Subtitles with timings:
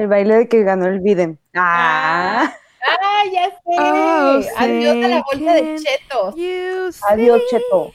[0.00, 1.38] El baile de que ganó el Biden.
[1.54, 2.56] Ah.
[2.88, 3.60] ¡Ah, ya sé!
[3.66, 7.02] Oh, Adiós a la bolsa de chetos.
[7.10, 7.92] Adiós, Cheto.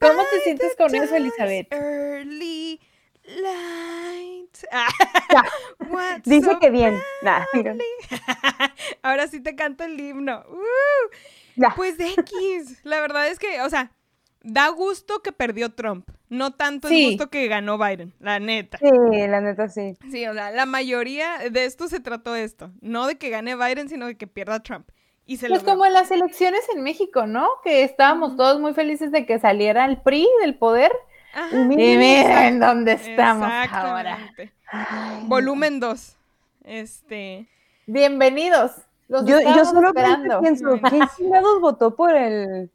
[0.00, 1.70] ¿Cómo te sientes con eso, Elizabeth?
[1.70, 2.80] Early
[3.24, 4.56] light.
[4.70, 4.88] Ah,
[6.24, 6.98] Dice so que bien.
[7.20, 7.44] Nah?
[9.02, 10.42] Ahora sí te canto el himno.
[10.48, 11.14] Uh.
[11.56, 11.74] Ya.
[11.76, 12.80] Pues X.
[12.84, 13.92] La verdad es que, o sea,
[14.40, 16.08] da gusto que perdió Trump.
[16.32, 17.06] No tanto el Sí.
[17.10, 18.78] gusto que ganó Biden, la neta.
[18.78, 18.88] Sí,
[19.28, 19.98] la neta sí.
[20.10, 22.70] Sí, o sea, la mayoría de esto se trató esto.
[22.80, 24.88] No de que gane Biden, sino de que pierda Trump.
[25.26, 27.46] Y se Pues como en las elecciones en México, ¿no?
[27.62, 30.90] Que estábamos todos muy felices de que saliera el PRI del poder.
[31.34, 33.64] Ajá, Y miren, dónde estamos ahora.
[33.64, 34.52] exactamente.
[34.68, 36.16] Ay, Volumen 2.
[36.64, 37.46] Este.
[37.86, 38.72] Bienvenidos.
[39.08, 40.40] Los Yo, yo solo esperando.
[40.40, 40.80] pienso.
[41.18, 42.70] ¿quién votó por el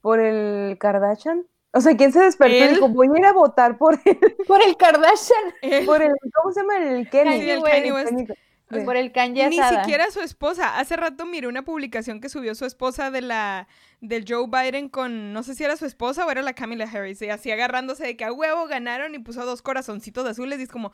[0.00, 1.44] por el Kardashian?
[1.72, 2.64] O sea, ¿quién se despertó ¿Él?
[2.64, 5.54] y dijo, voy a ir a votar por el, Por el Kardashian,
[5.86, 6.78] por el, ¿cómo se llama?
[6.78, 7.40] El Kenny.
[7.40, 7.72] sí, el West.
[7.72, 8.84] Kanye sí.
[8.84, 9.82] por el Kanye Ni Asada.
[9.82, 10.78] siquiera su esposa.
[10.78, 13.68] Hace rato miré una publicación que subió su esposa de la
[14.00, 17.22] del Joe Biden con no sé si era su esposa o era la Kamala Harris
[17.22, 20.68] y así agarrándose de que a huevo ganaron y puso dos corazoncitos azules y es
[20.68, 20.92] como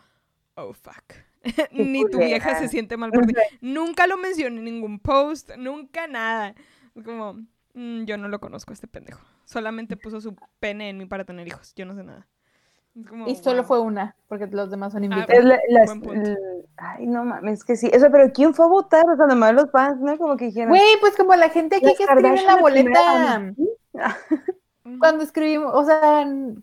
[0.54, 1.14] oh fuck.
[1.72, 3.34] Ni tu vieja se siente mal por ti.
[3.60, 6.54] Nunca lo mencioné en ningún post, nunca nada.
[6.94, 7.34] Es Como
[7.74, 9.20] mm, yo no lo conozco a este pendejo.
[9.48, 11.72] Solamente puso su pene en mí para tener hijos.
[11.74, 12.26] Yo no sé nada.
[13.08, 13.64] Como, Y solo wow.
[13.66, 15.44] fue una, porque los demás son Ah, invitados.
[15.44, 15.90] La- las-
[16.76, 17.90] ay, no mames, es que sí.
[17.94, 19.08] O sea, pero ¿quién fue a votar?
[19.08, 20.18] O sea, nomás los fans, ¿no?
[20.18, 20.68] Como que dijeron.
[20.68, 23.54] Güey, pues como la gente aquí que escribe en la boleta.
[24.98, 26.62] Cuando escribimos, o sea, en-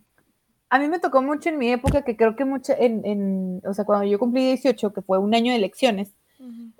[0.68, 3.72] a mí me tocó mucho en mi época que creo que mucha, en, en- o
[3.74, 6.14] sea, cuando yo cumplí 18, que fue un año de elecciones.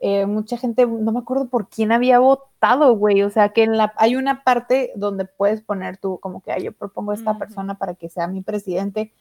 [0.08, 3.76] Eh, mucha gente, no me acuerdo por quién había votado, güey, o sea, que en
[3.76, 7.36] la, hay una parte donde puedes poner tú, como que "Ay, yo propongo a esta
[7.38, 9.12] persona para que sea mi presidente,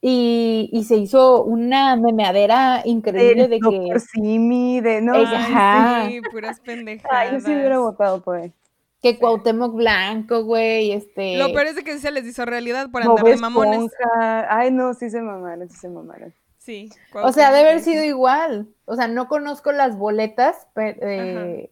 [0.00, 4.00] y, y se hizo una memeadera increíble de que...
[4.00, 5.12] Simi, de no.
[5.14, 6.08] Ay, Ay, ajá.
[6.08, 7.12] sí, puras pendejadas.
[7.16, 8.52] Ay, yo sí hubiera votado por él.
[9.00, 11.36] Que Cuauhtémoc Blanco, güey, este...
[11.36, 13.92] Lo peor es que se les hizo realidad por andar de mamones.
[13.92, 14.56] Esponja.
[14.56, 16.32] Ay, no, sí se mamaron, sí se mamaron.
[16.64, 16.90] Sí.
[17.12, 18.68] O sea, debe haber sido igual.
[18.84, 21.70] O sea, no conozco las boletas eh,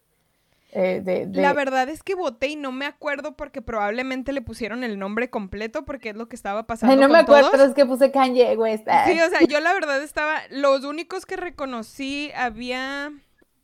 [0.73, 4.43] eh, de, de- La verdad es que voté y no me acuerdo porque probablemente le
[4.43, 7.43] pusieron el nombre completo porque es lo que estaba pasando Ay, no con me acuerdo,
[7.43, 7.53] todos.
[7.53, 8.89] pero es que puse Kanye West.
[8.89, 9.15] Ay.
[9.15, 10.41] Sí, o sea, yo la verdad estaba.
[10.51, 13.13] Los únicos que reconocí había.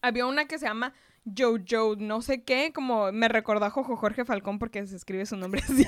[0.03, 0.95] Había una que se llama
[1.37, 5.37] Jojo, no sé qué, como me recordó a Jojo Jorge Falcón porque se escribe su
[5.37, 5.87] nombre así.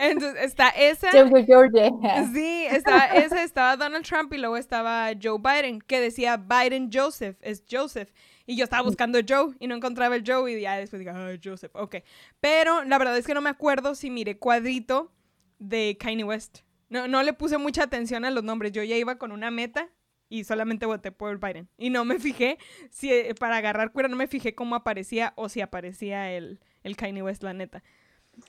[0.00, 1.10] Entonces está esa.
[1.12, 1.92] Jojo George.
[2.32, 7.36] Sí, estaba, esa estaba Donald Trump y luego estaba Joe Biden, que decía Biden Joseph,
[7.42, 8.10] es Joseph.
[8.46, 11.32] Y yo estaba buscando Joe y no encontraba el Joe y ya después digo, ah,
[11.42, 11.96] Joseph, ok.
[12.40, 15.12] Pero la verdad es que no me acuerdo si miré cuadrito
[15.58, 16.58] de Kanye West.
[16.88, 18.72] No, no le puse mucha atención a los nombres.
[18.72, 19.90] Yo ya iba con una meta
[20.28, 21.68] y solamente voté por Biden.
[21.78, 22.58] Y no me fijé,
[22.90, 26.96] si eh, para agarrar cura, no me fijé cómo aparecía o si aparecía el, el
[26.96, 27.82] Kanye West, la neta.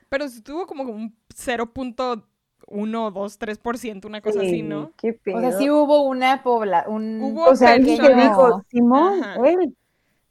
[0.10, 4.92] Pero si tuvo como un 0.1, 2, 3%, una cosa así, ¿no?
[4.98, 5.38] Qué pedo.
[5.38, 9.76] O sea, sí hubo una pobla, un Hubo O sea, alguien que dijo, Simón, él.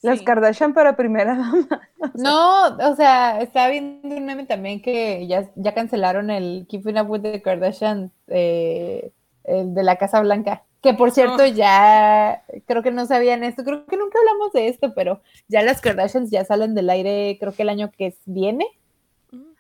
[0.03, 0.25] Las Sí.
[0.25, 1.81] Kardashian para primera dama.
[2.15, 7.11] No, o sea, estaba viendo un meme también que ya, ya cancelaron el Keeping Up
[7.11, 9.11] with the Kardashians eh,
[9.45, 10.65] el de la Casa Blanca.
[10.87, 11.47] Que por cierto, Oh.
[11.47, 15.81] ya creo que no sabían esto, creo que nunca hablamos de esto, pero ya las
[15.81, 18.67] Kardashians ya salen del aire, creo que el año que viene.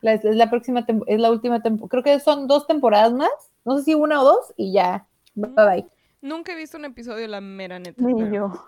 [0.02, 3.30] La- es, la próxima, es la última temporada, creo que son dos temporadas más,
[3.64, 5.86] no sé si una o dos, y ya, bye bye.
[6.20, 8.00] Nunca he visto un episodio de la mera neta.
[8.04, 8.64] Ni pero- yo.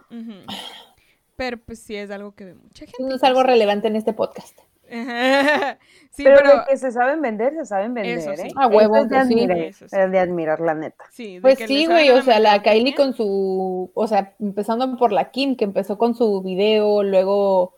[1.37, 2.97] Pero pues sí es algo que ve mucha gente.
[3.05, 4.59] No es algo relevante en este podcast.
[6.11, 8.19] sí, pero, pero, que se saben vender, se saben vender.
[8.19, 8.49] Eso sí.
[8.49, 8.53] ¿eh?
[8.57, 9.21] A huevo, es de sí.
[9.21, 9.97] admirar, Eso sí.
[9.97, 11.05] es de admirar, la neta.
[11.11, 12.63] sí, de Pues que sí, güey, o sea, la.
[12.63, 17.75] Kylie con su, o sea, empezando por la Kim, que empezó con su video, luego,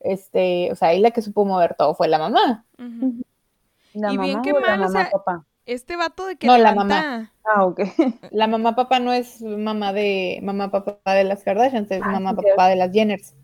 [0.00, 2.64] este, o sea, ahí la que supo mover todo fue la mamá.
[3.94, 5.44] La Y bien mamá que o la mal, o mamá, sea, papá.
[5.66, 7.80] Este vato de que No, la levanta- Ah, ok.
[8.30, 12.30] La mamá papá no es mamá de, mamá papá de las Kardashians, es Ah, mamá
[12.30, 13.34] sí, papá de las Jenners.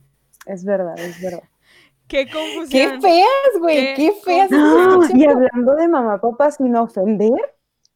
[0.46, 1.43] Es verdad, es verdad.
[2.08, 3.02] Qué ¡Qué confusión.
[3.02, 3.26] feas,
[3.58, 3.94] güey!
[3.94, 4.50] Qué ¡Qué feas!
[4.50, 7.32] Se y hablando de mamá, papá, sin ofender.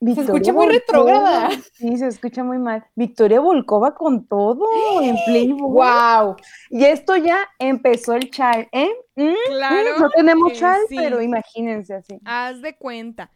[0.00, 1.50] Victoria escucha muy retrógrada.
[1.72, 2.86] Sí, se escucha muy mal.
[2.94, 4.64] Victoria Volkova con todo
[5.02, 5.58] en Playboy.
[5.72, 6.36] ¡Wow!
[6.70, 8.90] Y esto ya empezó el chal, ¿eh?
[9.16, 10.96] Mm, Claro mm, no tenemos que chal, sí.
[10.96, 12.20] pero imagínense así.
[12.24, 13.30] Haz de cuenta.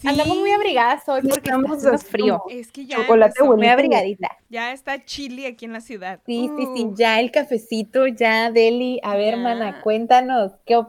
[0.00, 2.42] Sí, Andamos muy abrigadas hoy porque Estamos está haciendo frío.
[2.48, 3.42] Es que ya Chocolate.
[3.42, 4.28] Muy abrigadita.
[4.48, 6.20] Ya está chili aquí en la ciudad.
[6.24, 8.98] Sí, sí, sí, Uh, ya el cafecito, ya, Deli.
[9.02, 9.40] A ver, Ya.
[9.42, 10.52] mana, cuéntanos.
[10.64, 10.80] Qué,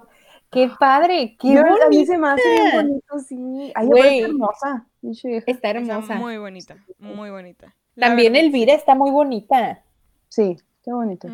[0.49, 2.17] qué padre, qué Yo, a mí se bonita.
[2.17, 3.71] me hace bien bonito, sí.
[3.75, 4.87] Ay, aparte hermosa.
[5.01, 6.15] Está está hermosa.
[6.15, 7.75] muy bonita, muy bonita.
[7.95, 9.83] La También verdad, Elvira está muy bonita.
[10.29, 11.27] Sí, qué bonito.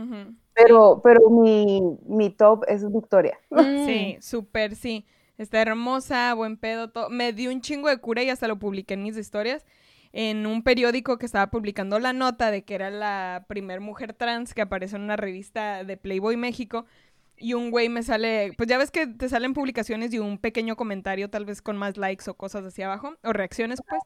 [0.53, 3.38] Pero, pero mi, mi top es Victoria.
[3.85, 5.06] Sí, súper, sí.
[5.37, 7.09] Está hermosa, buen pedo, todo.
[7.09, 9.65] Me dio un chingo de cura y hasta lo publiqué en mis historias.
[10.13, 14.53] En un periódico que estaba publicando la nota de que era la primer mujer trans
[14.53, 16.85] que apareció en una revista de Playboy México.
[17.37, 20.75] Y un güey me sale, pues ya ves que te salen publicaciones y un pequeño
[20.75, 24.01] comentario, tal vez con más likes o cosas así abajo, o reacciones, pues.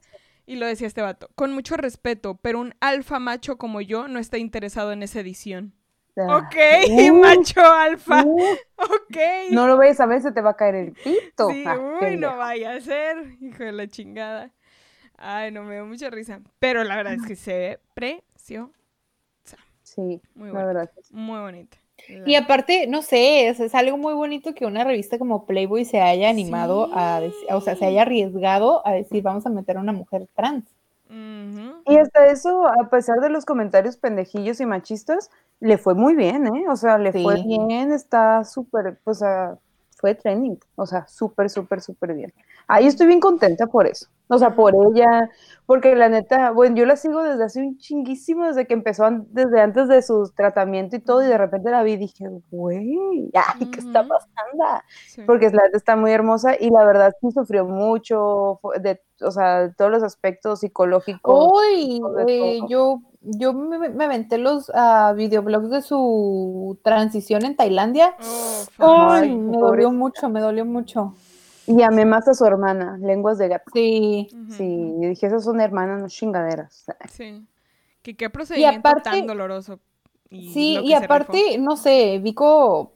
[0.45, 4.19] Y lo decía este vato, con mucho respeto, pero un alfa macho como yo no
[4.19, 5.73] está interesado en esa edición.
[6.15, 6.55] Ok,
[6.89, 8.23] Uh, macho alfa.
[8.23, 9.17] uh, Ok.
[9.51, 11.49] no lo ves a ver, se te va a caer el pito.
[11.49, 14.51] Sí, Ah, uy, no vaya a ser, hijo de la chingada.
[15.17, 16.41] Ay, no me dio mucha risa.
[16.59, 18.71] Pero la verdad es que se ve precio
[19.83, 20.67] Sí, Muy la bueno.
[20.67, 20.91] verdad.
[20.95, 21.13] que sí.
[21.13, 21.77] muy bonita.
[22.25, 26.01] Y aparte, no sé, es, es algo muy bonito que una revista como Playboy se
[26.01, 29.81] haya animado a decir, o sea, se haya arriesgado a decir, vamos a meter a
[29.81, 30.65] una mujer trans.
[31.85, 35.29] Y hasta eso, a pesar de los comentarios pendejillos y machistas,
[35.59, 36.65] le fue muy bien, ¿eh?
[36.69, 39.57] O sea, le fue bien, está súper, o sea,
[39.97, 42.33] fue trending, o sea, súper, súper, súper bien.
[42.67, 45.29] Ahí estoy bien contenta por eso, o sea, por ella,
[45.65, 49.59] porque la neta, bueno, yo la sigo desde hace un chinguísimo, desde que empezó, desde
[49.59, 53.65] antes de su tratamiento y todo, y de repente la vi y dije, güey, ay,
[53.65, 54.83] ¿qué está pasando?
[55.05, 55.23] Sí.
[55.27, 59.31] porque la neta está muy hermosa y la verdad sí sufrió mucho, fue de, o
[59.31, 61.51] sea, todos los aspectos psicológicos.
[61.53, 68.15] Uy, eh, yo, yo me, me aventé los ah, videoblogs de su transición en Tailandia.
[68.79, 71.15] Oh, Ay, me dolió mucho, me dolió mucho.
[71.77, 73.71] Y amé más a su hermana, lenguas de gato.
[73.73, 74.29] Sí.
[74.49, 74.63] Sí,
[75.01, 76.85] y dije, esas son hermanas, no chingaderas.
[77.09, 77.45] Sí.
[78.01, 79.79] Que qué procedimiento aparte- tan doloroso.
[80.29, 82.93] Y Sí, y aparte, no sé, Vico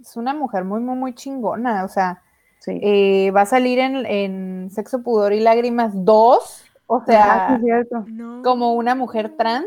[0.00, 1.84] es una mujer muy, muy, muy chingona.
[1.84, 2.22] O sea,
[2.60, 2.78] Sí.
[2.82, 6.64] eh, va a salir en, en Sexo, Pudor y Lágrimas 2.
[6.86, 8.04] O Ah, sea, sí, es cierto.
[8.08, 8.42] No.
[8.42, 9.66] como una mujer trans.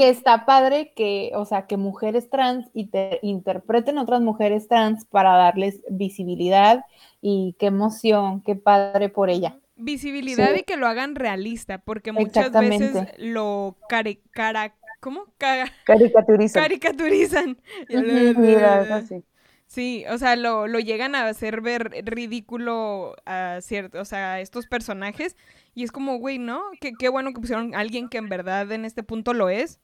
[0.00, 5.04] Que está padre que, o sea, que mujeres trans y te interpreten otras mujeres trans
[5.04, 6.84] para darles visibilidad
[7.20, 9.58] y qué emoción, qué padre por ella.
[9.76, 10.60] Visibilidad Sí.
[10.60, 15.26] y que lo hagan realista, porque muchas veces lo cari cara ¿cómo?
[15.38, 16.60] Ca- Caricaturiza.
[16.60, 17.58] caricaturizan.
[17.90, 19.24] Ujú,
[19.66, 24.40] Sí, o sea, lo, lo llegan a hacer ver ridículo a cierto, o sea, a
[24.40, 25.36] estos personajes.
[25.74, 26.60] Y es como, güey, ¿no?
[26.80, 29.78] Qué, qué bueno que pusieron a alguien que en verdad en este punto lo es.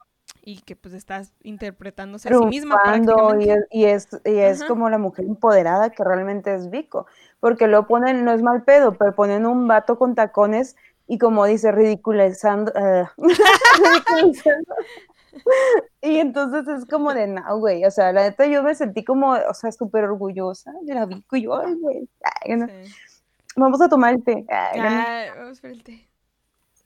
[0.48, 2.78] Y que pues está interpretándose a sí misma
[3.40, 7.06] y es, y es, y es como la mujer empoderada que realmente es Vico,
[7.40, 10.76] porque lo ponen, no es mal pedo, pero ponen un vato con tacones
[11.08, 14.74] y como dice, ridiculizando, eh, ridiculizando.
[16.00, 19.32] y entonces es como de, no, güey, o sea, la neta yo me sentí como,
[19.32, 22.08] o sea, súper orgullosa de la Vico y yo, ay, güey,
[22.44, 22.94] ay, no, Sí.
[23.56, 26.08] vamos a tomar el té, ay, no, Ah, vamos por el té.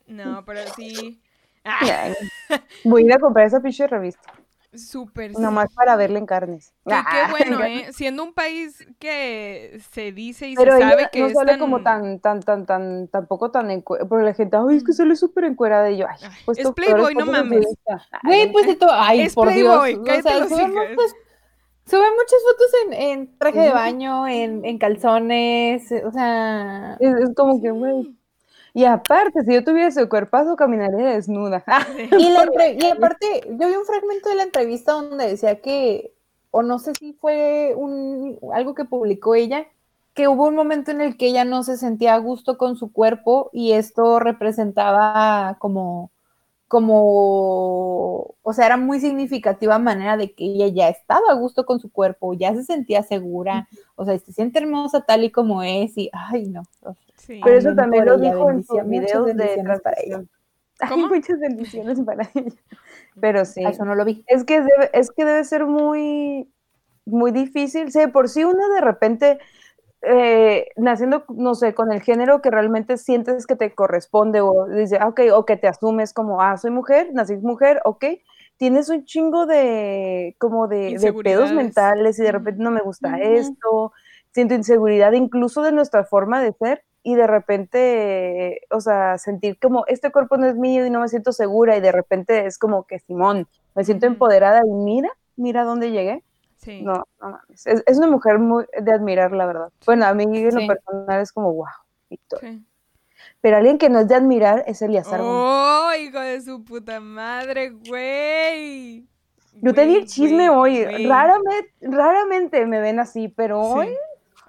[0.06, 1.20] No, pero sí.
[1.64, 2.14] Ah, ay,
[2.84, 4.32] voy a ir a comprar esa pinche revista,
[4.74, 5.34] súper.
[5.34, 5.42] sí.
[5.42, 6.74] nomás para verla en carnes.
[6.86, 7.92] Que Ah, qué bueno, en ¿eh?
[7.92, 11.58] Siendo un país que se dice y Pero se sabe que no es sale tan...
[11.58, 14.08] como tan, tan, tan, tan, tampoco tan encuerada.
[14.08, 15.90] Porque la gente, ay, es que sale súper encuerada.
[15.90, 17.66] Y yo, ay, pues es Playboy, no de mames.
[18.22, 20.04] Güey, pues de todo, ay, Es por Playboy, Dios.
[20.04, 21.16] cállate o sea, los muchas,
[21.86, 27.34] suben muchas fotos en, en traje de baño, en, en calzones, o sea, Es, es
[27.34, 28.16] como que, güey.
[28.74, 31.64] Y aparte, si yo tuviera ese cuerpazo, caminaría desnuda.
[32.16, 36.12] Y, la entre- y aparte, yo vi un fragmento de la entrevista donde decía que,
[36.50, 39.66] o no sé si fue un, algo que publicó ella,
[40.14, 42.92] que hubo un momento en el que ella no se sentía a gusto con su
[42.92, 46.10] cuerpo y esto representaba como,
[46.68, 51.80] como, o sea, era muy significativa manera de que ella ya estaba a gusto con
[51.80, 55.96] su cuerpo, ya se sentía segura, o sea, se siente hermosa tal y como es
[55.98, 56.62] y, ay, no.
[57.30, 57.40] Sí.
[57.44, 60.16] Pero eso también lo dijo en sus videos de bendiciones para ella.
[60.24, 60.30] transición.
[60.80, 61.06] Ay, ¿Cómo?
[61.06, 62.56] muchas bendiciones para ella.
[63.20, 63.64] Pero sí.
[63.64, 64.24] Eso no lo vi.
[64.26, 66.52] Es que debe, es que debe ser muy,
[67.06, 67.92] muy difícil.
[67.92, 69.38] Sí, por si una de repente,
[70.02, 74.98] eh, naciendo, no sé, con el género que realmente sientes que te corresponde, o dice,
[75.00, 78.06] ah, ok, o que te asumes como, ah, soy mujer, nací mujer, ok,
[78.56, 83.20] tienes un chingo de, como de, de pedos mentales y de repente no me gusta
[83.20, 83.92] esto,
[84.32, 89.84] siento inseguridad incluso de nuestra forma de ser y de repente, o sea, sentir como
[89.86, 92.84] este cuerpo no es mío y no me siento segura y de repente es como
[92.84, 96.22] que Simón, me siento empoderada y mira, mira dónde llegué.
[96.58, 96.82] Sí.
[96.82, 97.66] No, no mames.
[97.66, 99.70] Es, es una mujer muy de admirar, la verdad.
[99.86, 101.66] Bueno, a mí en lo personal es como, wow,
[102.10, 102.52] Victoria.
[102.52, 102.64] Sí.
[103.40, 105.20] Pero alguien que no es de admirar es Eliazar.
[105.20, 105.32] Gómez.
[105.34, 109.06] ¡Oh, hijo de su puta madre, güey!
[109.62, 110.84] Yo tenía el Güey, chisme güey, hoy.
[110.84, 111.06] güey.
[111.06, 113.94] Raramente, raramente me ven así, pero hoy,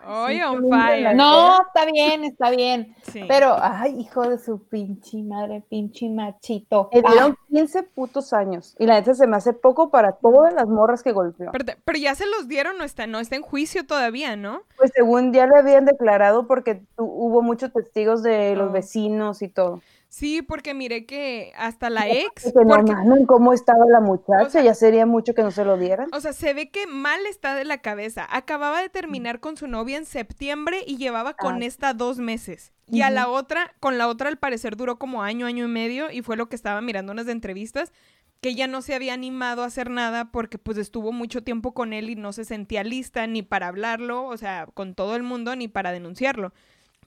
[0.03, 0.07] Sí.
[0.11, 1.15] Oye, on fire.
[1.15, 2.95] No, está bien, está bien.
[3.11, 3.21] Sí.
[3.27, 6.89] Pero, ay, hijo de su pinche madre, pinche machito.
[6.91, 8.75] Le Ah, dieron 15 putos años.
[8.79, 11.51] Y la neta se me hace poco para todas las morras que golpeó.
[11.51, 14.61] Pero, pero ya se los dieron, no está, no está en juicio todavía, ¿no?
[14.77, 18.73] Pues según ya le habían declarado porque tu- hubo muchos testigos de los Oh.
[18.73, 19.81] vecinos y todo.
[20.13, 22.93] Sí, porque miré que hasta la ex, Que porque,
[23.25, 26.09] cómo estaba la muchacha, O sea- ya sería mucho que no se lo dieran.
[26.13, 28.27] o sea, se ve que mal está de la cabeza.
[28.29, 31.65] Acababa de terminar con su novia en septiembre y llevaba con Ah.
[31.65, 32.73] esta dos meses.
[32.87, 36.11] Y a la otra, con la otra al parecer duró como año, año y medio
[36.11, 37.93] y fue lo que estaba mirando unas de entrevistas
[38.41, 41.93] que ella no se había animado a hacer nada porque pues estuvo mucho tiempo con
[41.93, 45.55] él y no se sentía lista ni para hablarlo, o sea, con todo el mundo
[45.55, 46.51] ni para denunciarlo.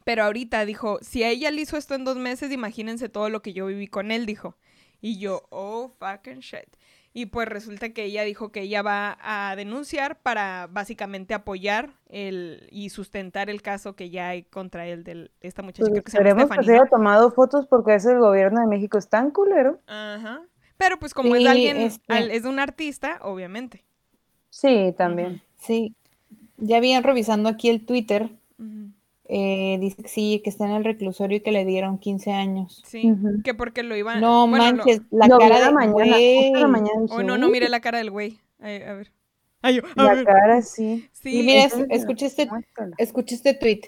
[0.05, 3.41] Pero ahorita dijo, si a ella le hizo esto en dos meses, imagínense todo lo
[3.43, 4.57] que yo viví con él, dijo.
[5.01, 6.69] Y yo, oh, fucking shit.
[7.17, 12.67] Y pues resulta que ella dijo que ella va a denunciar para básicamente apoyar el
[12.73, 15.85] y sustentar el caso que ya hay contra él de esta muchacha.
[15.89, 18.61] Pues creo que se llama esperemos que se haya tomado fotos porque es el gobierno
[18.61, 19.79] de México es tan culero.
[19.87, 20.43] Ajá.
[20.77, 23.85] Pero pues como es de alguien, este- al- es de un artista, obviamente.
[24.51, 25.41] Sí, también.
[25.61, 25.95] Sí.
[26.57, 28.31] Ya bien revisando aquí el Twitter.
[29.37, 32.83] Eh, dice que sí, que está en el reclusorio y que le dieron 15 años.
[32.87, 33.13] Sí,
[33.43, 34.21] que porque lo iban...
[34.21, 37.47] No bueno, lo- manches, la Lo cara la de mañana, la mañana Oh, no, no
[37.47, 38.39] "Uy, mire la cara del güey.
[38.61, 39.11] Ay, a ver.
[39.61, 40.25] Ay, yo, a La ver.
[40.25, 41.09] cara sí.
[41.13, 42.49] Sí, Y mira, Entonces, es- escucha este,
[42.99, 43.81] escucha este tweet.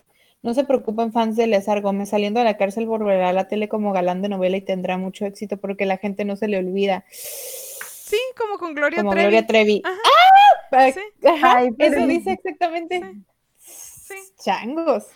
[0.42, 3.68] No se preocupen fans de Eleazar Gómez, saliendo de la cárcel volverá a la tele
[3.68, 7.04] como galán de novela y tendrá mucho éxito porque la gente no se le olvida.
[7.10, 9.24] sí, como con Gloria como Trevi.
[9.24, 9.82] Gloria Trevi.
[9.84, 9.96] Ajá.
[10.04, 10.68] ¡Ah!
[10.70, 11.00] Pa- Sí.
[11.24, 13.14] Ajá, Ay, pero- eso dice exactamente.
[13.58, 14.14] Sí.
[14.42, 15.06] Changos.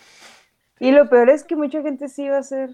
[0.81, 2.71] Y lo peor es que mucha gente sí va a ser.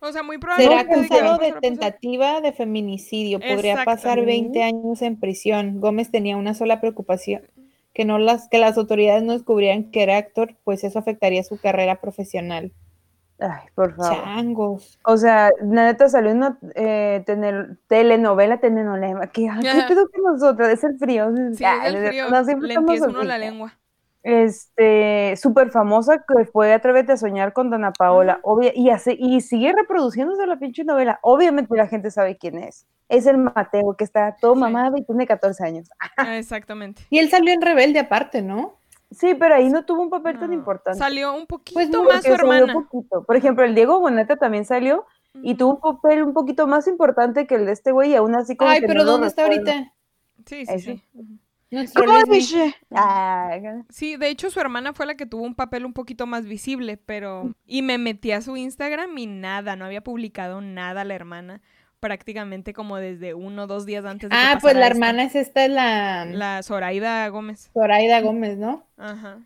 [0.00, 3.40] O sea, muy Será probablemente que acusado de tentativa de feminicidio.
[3.40, 4.58] Podría pasar Exactamente.
[4.58, 5.80] 20 años en prisión.
[5.80, 7.42] Gómez tenía una sola preocupación,
[7.92, 11.58] que no las que las autoridades no descubrieran que era actor, pues eso afectaría su
[11.58, 12.72] carrera profesional.
[13.38, 14.22] Ay, por favor.
[14.22, 14.98] Changos.
[15.04, 19.26] O sea, la neta salió una eh, tenel- telenovela, telenovela.
[19.28, 19.88] Que, ¿Qué Ajá.
[19.88, 20.68] pedo con nosotros?
[20.68, 21.30] Es el frío.
[21.54, 22.28] Sí, es el frío.
[22.28, 23.78] no, siempre le estamos empieza uno la lengua.
[24.22, 28.40] Este, súper famosa que fue Atrévete a soñar con Dana Paola.
[28.42, 31.18] Obvia- y, hace, y sigue reproduciéndose la pinche novela.
[31.22, 32.86] Obviamente la gente sabe quién es.
[33.08, 34.60] Es el Mateo que está todo Sí.
[34.60, 35.88] mamado y tiene 14 años.
[36.16, 37.02] Ah, Exactamente.
[37.10, 38.76] Y él salió en Rebelde aparte, ¿no?
[39.10, 40.96] Sí, pero ahí no tuvo un papel tan importante.
[40.98, 42.72] Salió un poquito Pues no, más su salió hermana.
[42.72, 43.24] poquito.
[43.24, 45.04] Por ejemplo, el Diego Boneta también salió
[45.42, 48.36] y tuvo un papel un poquito más importante que el de este güey y aún
[48.36, 49.92] así como Ay, que pero no ¿dónde está ahorita?
[50.46, 51.02] Sí, sí, sí.
[51.94, 52.74] ¿Cómo dice?
[52.90, 56.46] Ay, Sí, de hecho su hermana fue la que tuvo un papel un poquito más
[56.46, 57.52] visible, pero...
[57.66, 61.60] Y me metí a su Instagram y nada, no había publicado nada la hermana,
[62.00, 64.94] prácticamente como desde uno o dos días antes de que Ah, pues la esto.
[64.96, 67.70] hermana es esta, la, La Zoraida Gómez.
[67.72, 68.84] Zoraida Gómez, ¿no?
[68.96, 69.38] Ajá.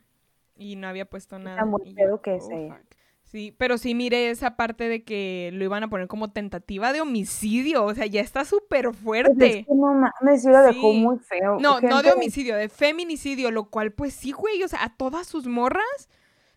[0.57, 1.57] Y no había puesto nada.
[1.57, 2.93] Está muy feo que "Oh, se- fuck".
[3.34, 7.00] Sí, pero sí miré esa parte de que lo iban a poner como tentativa de
[7.00, 9.64] homicidio, o sea, ya está súper Pues es fuerte.
[9.64, 10.98] que no mames, sí lo dejó Sí.
[11.00, 11.58] muy feo.
[11.58, 15.26] No, no de homicidio, de feminicidio, lo cual pues sí, güey, o sea, a todas
[15.26, 16.08] sus morras.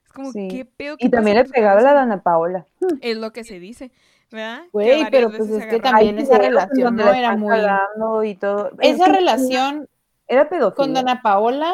[0.05, 0.49] Es como, Sí.
[0.51, 0.97] ¿qué pedo?
[0.97, 1.93] ¿Qué Y también le pegaba a la?
[1.93, 2.67] Dana Paola.
[3.01, 3.91] Es lo que se dice,
[4.31, 4.61] ¿verdad?
[4.71, 7.49] Güey, pero pues es que también esa relación no era muy...
[7.49, 8.69] cagando y todo.
[8.81, 9.89] Es Esa que relación
[10.27, 10.75] Era pedofilia.
[10.75, 11.73] con Dana Paola,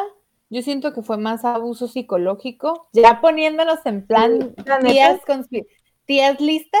[0.54, 2.88] yo siento que fue más abuso psicológico.
[2.92, 4.54] Ya poniéndonos en plan
[4.86, 5.20] tías,
[6.06, 6.80] tías listas,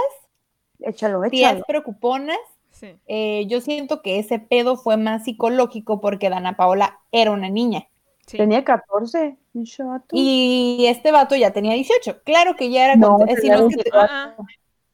[0.80, 1.64] Échalo, tías échalo.
[1.66, 2.38] preocuponas.
[2.70, 2.88] Sí.
[3.06, 7.86] eh, yo siento que ese pedo fue más psicológico porque Dana Paola era una niña.
[8.26, 8.36] sí.
[8.36, 9.36] Tenía 14.
[9.54, 10.06] un chato.
[10.12, 12.22] Y este vato ya tenía 18.
[12.24, 12.96] Claro que ya era...
[12.96, 14.14] No, con- eh, tenía sino que- 24.
[14.16, 14.34] Ah,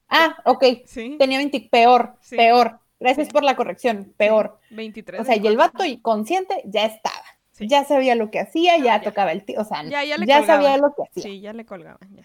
[0.09, 0.63] ah, ok.
[0.85, 1.15] sí.
[1.17, 2.35] Tenía 20, peor, Sí.
[2.35, 2.79] peor.
[2.99, 3.33] Gracias Sí.
[3.33, 4.59] por la corrección, peor.
[4.69, 5.21] 23.
[5.21, 5.79] O sea, y el 24.
[5.79, 7.25] vato consciente ya estaba.
[7.61, 7.67] Sí.
[7.69, 9.01] Ya sabía lo que hacía, ya, ya.
[9.01, 10.77] tocaba el tío, o sea, Ya, ya le sabía colgaba.
[10.77, 11.23] lo que hacía.
[11.23, 12.23] Sí, ya le colgaban, ya.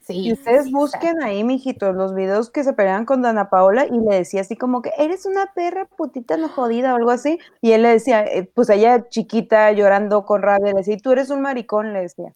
[0.00, 3.86] Sí, Y ustedes sí, busquen ahí, mijitos, los videos que se peleaban con Dana Paola
[3.86, 7.38] y le decía así como que eres una perra putita no jodida o algo así.
[7.60, 11.28] Y él le decía, eh, pues ella chiquita llorando con rabia, le decía, tú eres
[11.30, 12.34] un maricón, le decía.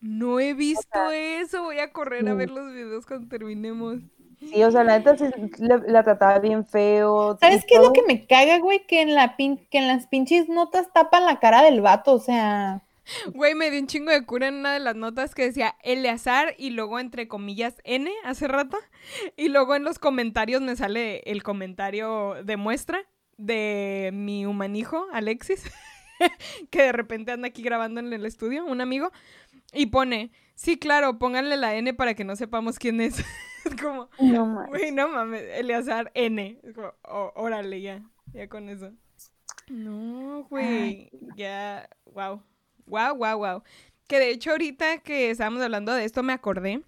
[0.00, 1.62] No he visto eso.
[1.64, 4.00] Voy a correr a ver los videos cuando terminemos.
[4.40, 5.24] Sí, o sea, la neta sí
[5.86, 7.36] la trataba bien feo.
[7.40, 8.86] ¿Sabes qué es lo que me caga, güey?
[8.86, 12.18] Que en la pin- que en las pinches notas tapan la cara del vato, o
[12.20, 12.82] sea,
[13.34, 16.54] Güey, me dio un chingo de cura en una de las notas que decía Eleazar
[16.58, 18.78] y luego entre comillas N hace rato.
[19.36, 23.02] Y luego en los comentarios me sale el comentario de muestra
[23.36, 25.64] de mi humanijo, Alexis,
[26.70, 29.10] que de repente anda aquí grabando en el estudio, un amigo,
[29.72, 30.30] y pone,
[30.60, 33.18] sí, claro, pónganle la N para que no sepamos quién es.
[33.64, 34.68] es como, No mames.
[34.70, 36.58] güey, no mames, Eleazar N.
[36.62, 38.02] Es como, "Oh, órale, ya,
[38.32, 38.92] ya con eso.
[39.68, 42.42] No, güey, ya, wow.
[42.86, 43.62] Wow, wow, wow.
[44.08, 46.82] que de hecho ahorita que estábamos hablando de esto me acordé.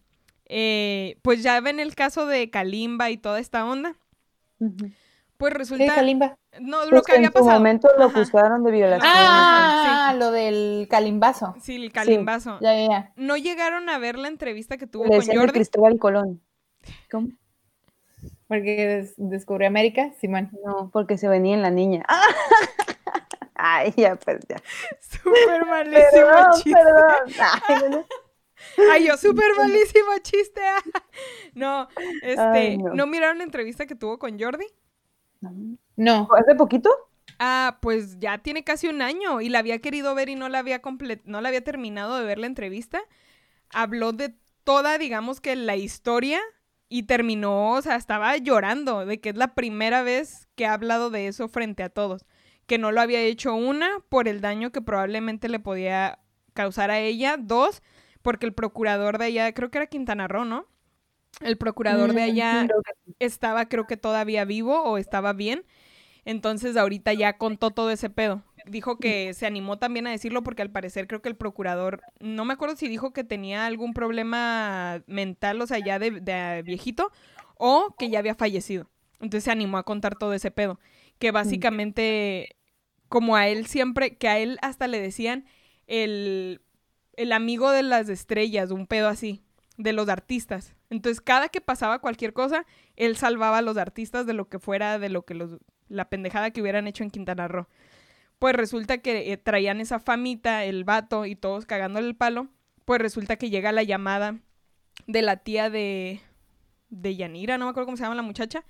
[0.47, 3.97] eh, pues ya ven el caso de Kalimba y toda esta onda.
[5.43, 5.95] Pues ¿Qué, resulta...
[5.97, 6.39] Kalimba?
[6.61, 7.59] no, lo Pues que que en había su pasado.
[7.59, 8.21] momento lo Ajá.
[8.21, 9.13] acusaron de violación.
[9.13, 11.57] Ah, lo del calimbazo.
[11.61, 12.59] Sí, el calimbazo.
[12.61, 13.13] Ya, ya, ya.
[13.17, 15.53] ¿No llegaron a ver la entrevista que tuvo Le con decían de Jordi?
[15.55, 16.41] Cristóbal Colón.
[17.11, 17.29] ¿Cómo?
[18.47, 20.51] Porque des- descubrió América, Simón.
[20.65, 22.05] No, porque se venía en la niña.
[23.55, 24.57] Ay, ya, pues ya.
[25.01, 26.73] Súper malísimo Perdón, chiste.
[26.73, 27.35] perdón.
[27.69, 28.07] Ay, bueno.
[28.93, 30.61] Ay, yo, súper malísimo chiste.
[31.55, 31.89] No,
[32.23, 32.95] este, Ay, no.
[32.95, 33.07] no.
[33.07, 34.67] miraron la entrevista que tuvo con Jordi?
[35.97, 36.29] No.
[36.37, 36.91] ¿Hace poquito?
[37.39, 40.59] Ah, pues ya tiene casi un año y la había querido ver y no la
[40.61, 43.01] había comple- no la había terminado de ver la entrevista.
[43.71, 44.35] Habló de
[44.65, 46.41] toda, digamos que la historia
[46.89, 51.11] y terminó, o sea, estaba llorando de que es la primera vez que ha hablado
[51.11, 52.27] de eso frente a todos,
[52.67, 56.19] que no lo había hecho una por el daño que probablemente le podía
[56.55, 57.83] causar a ella, dos,
[58.21, 60.67] porque el procurador de allá, creo que era Quintana Roo, ¿no?
[61.41, 62.69] El procurador de Mm, allá
[63.19, 65.65] estaba creo que todavía vivo o estaba bien.
[66.25, 68.43] Entonces ahorita ya contó todo ese pedo.
[68.67, 72.45] Dijo que se animó también a decirlo porque al parecer creo que el procurador, no
[72.45, 77.11] me acuerdo si dijo que tenía algún problema mental, o sea, ya de, de viejito,
[77.57, 78.89] o que ya había fallecido.
[79.21, 80.79] Entonces se animó a contar todo ese pedo.
[81.19, 82.57] Que básicamente,
[83.09, 85.45] como a él siempre, que a él hasta le decían
[85.89, 86.61] el,
[87.17, 89.43] el amigo de las estrellas, un pedo así,
[89.79, 90.75] de los artistas.
[90.91, 94.99] Entonces, cada que pasaba cualquier cosa, él salvaba a los artistas de lo que fuera,
[94.99, 97.69] de lo que los, la pendejada que hubieran hecho en Quintana Roo.
[98.39, 102.49] Pues resulta que eh, traían esa famita, el vato y todos cagándole el palo.
[102.85, 104.41] Pues resulta que llega la llamada
[105.07, 106.21] de la tía de,
[106.91, 108.65] de Yanira, no me acuerdo cómo se llama la muchacha,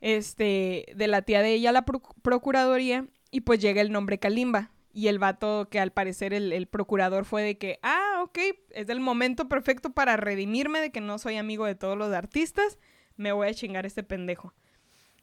[0.00, 4.70] este, de la tía de ella la proc- procuraduría, y pues llega el nombre Kalimba.
[4.92, 8.38] Y el vato que al parecer el, el procurador fue de que, ah, ok,
[8.70, 12.78] es el momento perfecto para redimirme de que no soy amigo de todos los artistas,
[13.16, 14.52] me voy a chingar este pendejo.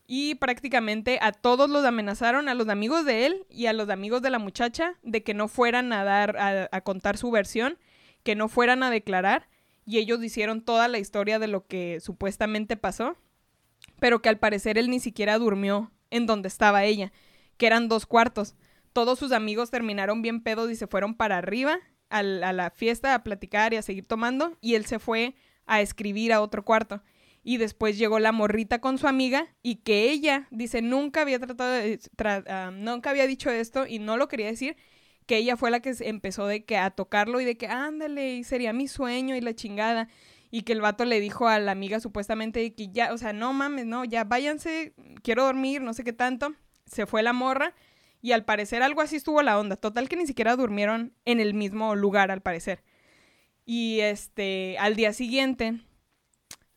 [0.06, 4.22] Y prácticamente a todos los amenazaron, a los amigos de él y a los amigos
[4.22, 7.78] de la muchacha, de que no fueran a dar, a, a contar su versión,
[8.24, 9.50] que no fueran a declarar,
[9.86, 13.18] y ellos hicieron toda la historia de lo que supuestamente pasó,
[14.00, 17.12] pero que al parecer él ni siquiera durmió en donde estaba ella,
[17.58, 18.56] que eran dos cuartos.
[18.98, 21.78] Todos sus amigos terminaron bien pedos y se fueron para arriba
[22.10, 25.36] al- a la fiesta a platicar y a seguir tomando, y él se fue
[25.68, 27.04] a escribir a otro cuarto.
[27.44, 31.80] Y después llegó la morrita con su amiga y que ella dice nunca había tratado
[32.48, 34.76] ah, nunca había dicho esto y no lo quería decir,
[35.28, 38.44] que ella fue la que empezó de que a tocarlo y de que ándale, y
[38.44, 40.10] sería mi sueño y la chingada.
[40.50, 43.54] Y que el vato le dijo a la amiga supuestamente que ya, o sea, no
[43.54, 46.56] mames, no, ya váyanse, quiero dormir, no sé qué tanto.
[46.88, 47.76] Se fue la morra
[48.28, 49.78] y al parecer algo así estuvo la onda.
[49.78, 52.84] Total que ni siquiera durmieron en el mismo lugar, al parecer.
[53.66, 55.80] Y este, al día siguiente,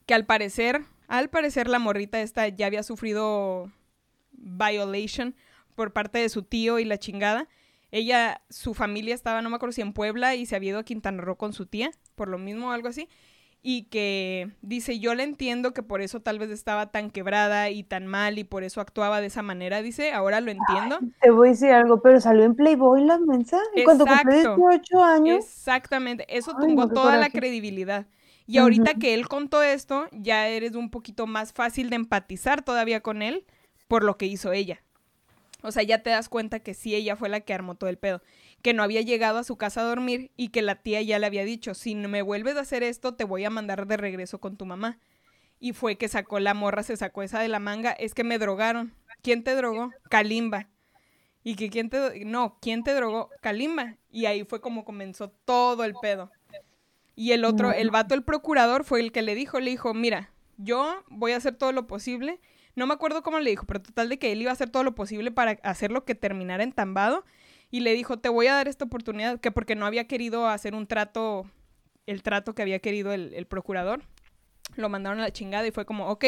[0.07, 3.69] que al parecer, al parecer la morrita esta ya había sufrido
[4.31, 5.35] violation
[5.75, 7.49] por parte de su tío y la chingada.
[7.91, 10.85] Ella, su familia estaba, no me acuerdo si en Puebla y se había ido a
[10.85, 13.09] Quintana Roo con su tía, por lo mismo o algo así.
[13.63, 17.83] Y que dice, yo le entiendo que por eso tal vez estaba tan quebrada y
[17.83, 19.83] tan mal y por eso actuaba de esa manera.
[19.83, 20.99] Dice, ahora lo entiendo.
[21.21, 23.59] Te voy a decir algo, pero salió en Playboy la mensa.
[23.77, 24.57] Y cuando cumplió Exacto.
[24.57, 25.45] 18 años.
[25.45, 28.07] Exactamente, eso Ay, tumbó no, toda la credibilidad.
[28.47, 33.01] Y ahorita que él contó esto, ya eres un poquito más fácil de empatizar todavía
[33.01, 33.45] con él
[33.87, 34.83] por lo que hizo ella.
[35.63, 37.99] O sea, ya te das cuenta que sí, ella fue la que armó todo el
[37.99, 38.23] pedo.
[38.63, 41.27] Que no había llegado a su casa a dormir y que la tía ya le
[41.27, 44.39] había dicho, si no me vuelves a hacer esto, te voy a mandar de regreso
[44.39, 44.99] con tu mamá.
[45.59, 48.39] Y fue que sacó la morra, se sacó esa de la manga, es que me
[48.39, 48.95] drogaron.
[49.23, 49.91] ¿Quién te drogó?
[50.09, 50.69] Kalimba.
[51.43, 52.25] Y que quién te...
[52.25, 53.31] No, ¿quién te drogó?
[53.41, 53.97] Kalimba.
[54.11, 56.31] Y ahí fue como comenzó todo el pedo.
[57.15, 60.31] Y el otro, el vato, el procurador, fue el que le dijo, le dijo, mira,
[60.57, 62.41] yo voy a hacer todo lo posible.
[62.77, 64.85] No me acuerdo cómo le dijo, pero total de que él iba a hacer todo
[64.85, 67.25] lo posible para hacer lo que terminara entambado.
[67.71, 70.75] Y le dijo, te voy a dar esta oportunidad, que porque no había querido hacer
[70.75, 71.51] un trato,
[72.07, 74.03] el trato que había querido el, el procurador.
[74.77, 76.25] Lo mandaron a la chingada y fue como, ok,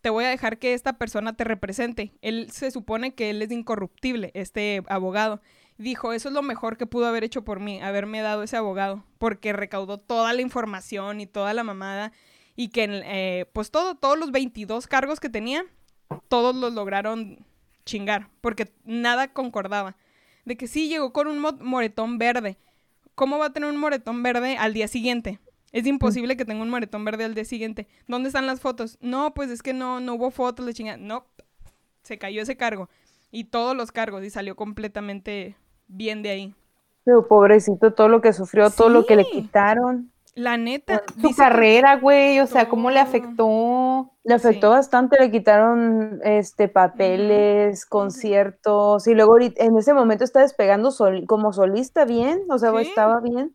[0.00, 2.12] te voy a dejar que esta persona te represente.
[2.22, 5.40] Él se supone que él es incorruptible, este abogado.
[5.78, 9.04] Dijo, eso es lo mejor que pudo haber hecho por mí, haberme dado ese abogado,
[9.18, 12.12] porque recaudó toda la información y toda la mamada
[12.54, 15.66] y que, eh, pues todo, todos los 22 cargos que tenía,
[16.28, 17.44] todos los lograron
[17.84, 19.96] chingar, porque nada concordaba.
[20.46, 22.56] De que sí, llegó con un mo- moretón verde.
[23.14, 25.40] ¿Cómo va a tener un moretón verde al día siguiente?
[25.72, 27.86] Es imposible que tenga un moretón verde al día siguiente.
[28.08, 28.96] ¿Dónde están las fotos?
[29.02, 30.96] No, pues es que no, no hubo fotos de chingada.
[30.96, 31.26] No,
[32.02, 32.88] se cayó ese cargo.
[33.30, 35.56] Y todos los cargos y salió completamente
[35.88, 36.54] bien de ahí.
[37.04, 40.12] Pero pobrecito, todo lo que sufrió, todo lo que le quitaron.
[40.36, 41.02] La neta.
[41.20, 44.12] Su dice carrera, güey, o sea, cómo le afectó.
[44.22, 44.76] Le afectó Sí.
[44.76, 51.24] bastante, le quitaron este papeles, conciertos, y luego ahorita- en ese momento está despegando sol-
[51.26, 52.88] como solista bien, o sea, Sí.
[52.88, 53.54] estaba bien.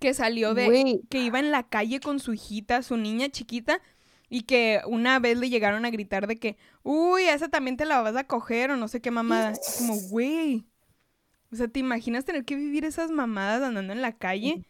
[0.00, 1.00] que salió de Güey.
[1.10, 3.80] que iba en la calle con su hijita, su niña chiquita,
[4.28, 7.84] y que una vez le llegaron a gritar de que, uy, a esa también te
[7.84, 9.50] la vas a coger o no sé qué mamada.
[9.50, 10.64] Es Como, güey.
[11.52, 14.64] O sea, ¿te imaginas tener que vivir esas mamadas andando en la calle?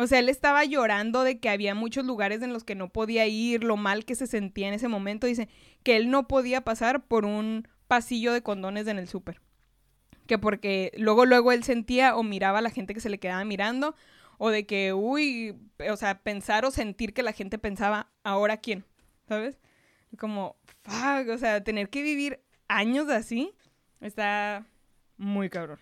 [0.00, 3.26] O sea, él estaba llorando de que había muchos lugares en los que no podía
[3.26, 5.26] ir, lo mal que se sentía en ese momento.
[5.26, 5.48] Dice
[5.82, 9.40] que él no podía pasar por un pasillo de condones en el súper.
[10.28, 13.44] Que porque luego, luego él sentía o miraba a la gente que se le quedaba
[13.44, 13.96] mirando,
[14.38, 15.56] o de que, uy,
[15.90, 18.84] o sea, pensar o sentir que la gente pensaba, ¿ahora quién?
[19.26, 19.58] ¿Sabes?
[20.16, 23.52] Como, fuck, o sea, tener que vivir años así
[24.00, 24.64] está
[25.16, 25.80] muy cabrón,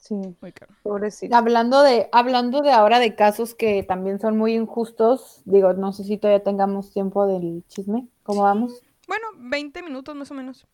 [0.00, 0.78] Sí, muy cabrón.
[0.82, 1.36] pobrecito.
[1.36, 6.04] Hablando de, hablando de ahora de casos que también son muy injustos, digo, no sé
[6.04, 8.82] si todavía tengamos tiempo del chisme, ¿cómo vamos?
[9.06, 10.66] Bueno, 20 minutos más o menos.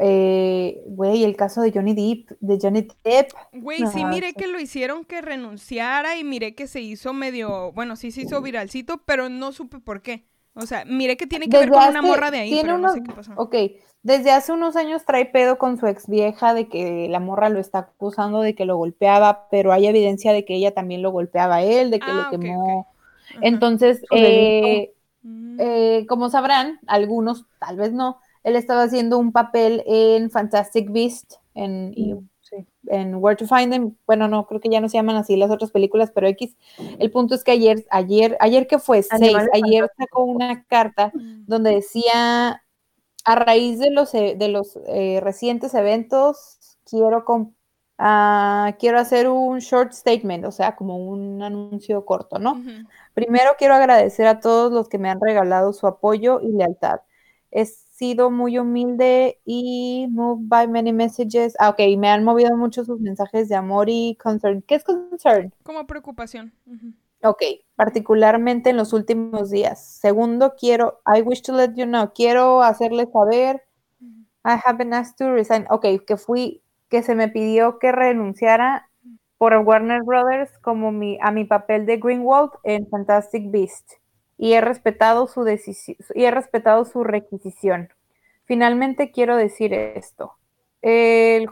[0.00, 4.34] Eh, güey, el caso de Johnny Depp, de Johnny Depp, Güey, sí miré sí.
[4.34, 8.40] que lo hicieron que renunciara y miré que se hizo medio, bueno, sí se hizo
[8.40, 10.24] viralcito, pero no supe por qué.
[10.58, 12.78] O sea, miré que tiene que ver Desde con una morra de ahí, tiene pero
[12.78, 13.32] no sé qué pasó.
[13.36, 13.54] Ok,
[14.02, 17.60] desde hace unos años trae pedo con su ex vieja de que la morra lo
[17.60, 21.56] está acusando de que lo golpeaba, pero hay evidencia de que ella también lo golpeaba
[21.56, 22.86] a él, de que Ah, le quemó.
[23.40, 24.92] Entonces, eh,
[25.22, 25.56] Mm.
[25.60, 31.34] eh, como sabrán, algunos, tal vez no, él estaba haciendo un papel en Fantastic Beast,
[31.54, 32.20] en, y- Sí.
[32.90, 33.96] En Where to Find Them.
[34.06, 36.56] Bueno, no, creo que ya no se llaman así las otras películas, pero X.
[36.98, 41.12] El punto es que ayer, ayer, ayer que fue seis, ayer sacó una carta
[41.46, 42.62] donde decía,
[43.24, 47.24] a raíz de los, e- de los eh, recientes eventos, quiero,
[47.98, 52.62] ah, quiero hacer un short statement, o sea, como un anuncio corto, ¿no?
[53.14, 57.00] Primero quiero agradecer a todos los que me han regalado su apoyo y lealtad.
[57.50, 57.66] He
[57.98, 61.56] sido muy humilde y moved by many messages.
[61.58, 64.62] Ah, ok, me han movido mucho sus mensajes de amor y concern.
[64.62, 65.52] ¿Qué es concern?
[65.64, 66.52] Como preocupación.
[66.66, 66.92] Ujú.
[67.24, 67.42] Ok,
[67.74, 69.84] particularmente en los últimos días.
[69.84, 73.64] Segundo, quiero, I wish to let you know, quiero hacerles saber,
[74.44, 75.66] I have been asked to resign.
[75.68, 78.88] Ok, que fui, que se me pidió que renunciara
[79.36, 83.94] por Warner Brothers como mi, a mi papel de Greenwald en Fantastic Beast
[84.38, 87.90] y he respetado su decisión y he respetado su requisición.
[88.46, 90.34] Finalmente quiero decir esto.
[90.82, 91.48] El,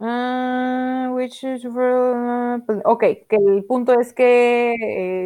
[0.00, 4.74] Ah, which is for- pues, ok, que el punto es que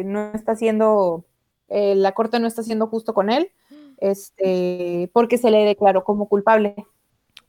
[0.01, 1.25] eh, no está haciendo,
[1.69, 3.51] eh, la corte no está haciendo justo con él,
[3.97, 6.75] este, porque se le declaró como culpable.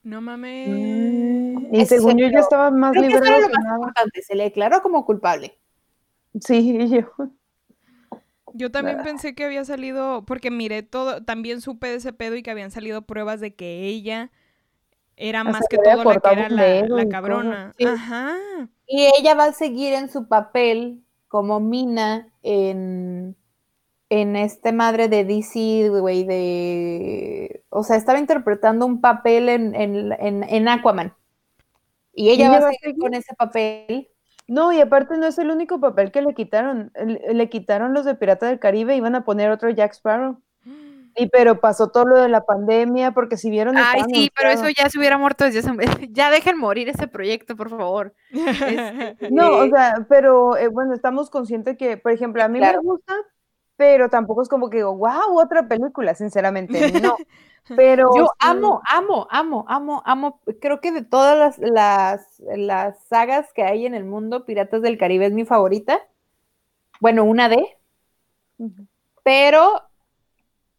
[0.03, 0.69] No mames.
[0.69, 3.79] Mm, Y según yo ya pero estaba más que liberado lo que más nada.
[3.79, 5.59] importante, se le declaró como culpable.
[6.41, 7.38] Sí, yo.
[8.55, 12.43] Yo también pensé que había salido, porque miré todo, también supe de ese pedo y
[12.43, 14.31] que habían salido pruebas de que ella
[15.17, 17.75] era más que todo la que era la, cabrona.
[17.79, 17.85] sí.
[17.85, 18.37] Ajá.
[18.87, 23.37] Y ella va a seguir en su papel como Mina en,
[24.11, 27.65] en este madre de DC, güey, de...
[27.71, 31.15] O sea, estaba interpretando un papel en, en, en, en Aquaman.
[32.15, 32.99] Y ella ¿Y va ella a va a seguir seguir?
[32.99, 34.09] con ese papel.
[34.49, 36.91] No, y aparte no es el único papel que le quitaron.
[36.95, 40.41] Le, le quitaron los de Pirata del Caribe, iban a poner otro Jack Sparrow.
[41.21, 44.69] Y pero pasó todo lo de la pandemia, porque si vieron Ay, sí, pero eso
[44.69, 45.71] ya se hubiera muerto desde hace...
[46.13, 48.15] Ya dejen morir ese proyecto, por favor.
[48.31, 52.83] Este, No, o sea, pero eh, bueno, estamos conscientes que, por ejemplo, a mí Claro.
[52.83, 53.15] me gusta,
[53.77, 57.17] pero tampoco es como que digo, wow, otra película, sinceramente, no.
[57.77, 60.41] Pero Yo amo, amo, amo, amo, amo.
[60.61, 64.99] Creo que de todas las, las, las sagas que hay en el mundo, Piratas del
[64.99, 66.01] Caribe es mi favorita.
[67.01, 67.79] Bueno, una de,
[69.23, 69.88] pero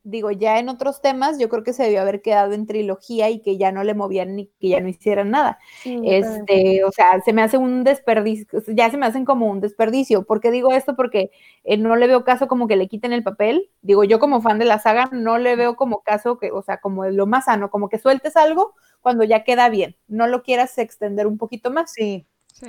[0.10, 3.42] digo, ya en otros temas, yo creo que se debió haber quedado en trilogía y
[3.42, 5.60] que ya no le movían ni que ya no hicieran nada.
[5.84, 6.02] Sí.
[6.06, 10.24] Este, o sea, se me hace un desperdicio, ya se me hacen como un desperdicio.
[10.24, 10.96] ¿Por qué digo esto?
[10.96, 11.32] Porque
[11.64, 13.70] eh, no le veo caso como que le quiten el papel.
[13.82, 16.80] Digo, yo como fan de la saga no le veo como caso que, o sea,
[16.80, 19.96] como lo más sano, como que sueltes algo cuando ya queda bien.
[20.08, 21.92] No lo quieras extender un poquito más.
[21.94, 22.26] Sí,
[22.60, 22.68] Sí.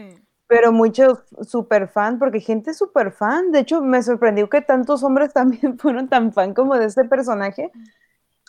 [0.51, 3.53] Pero muchos super fan, porque gente super fan.
[3.53, 7.71] De hecho, me sorprendió que tantos hombres también fueron tan fan como de este personaje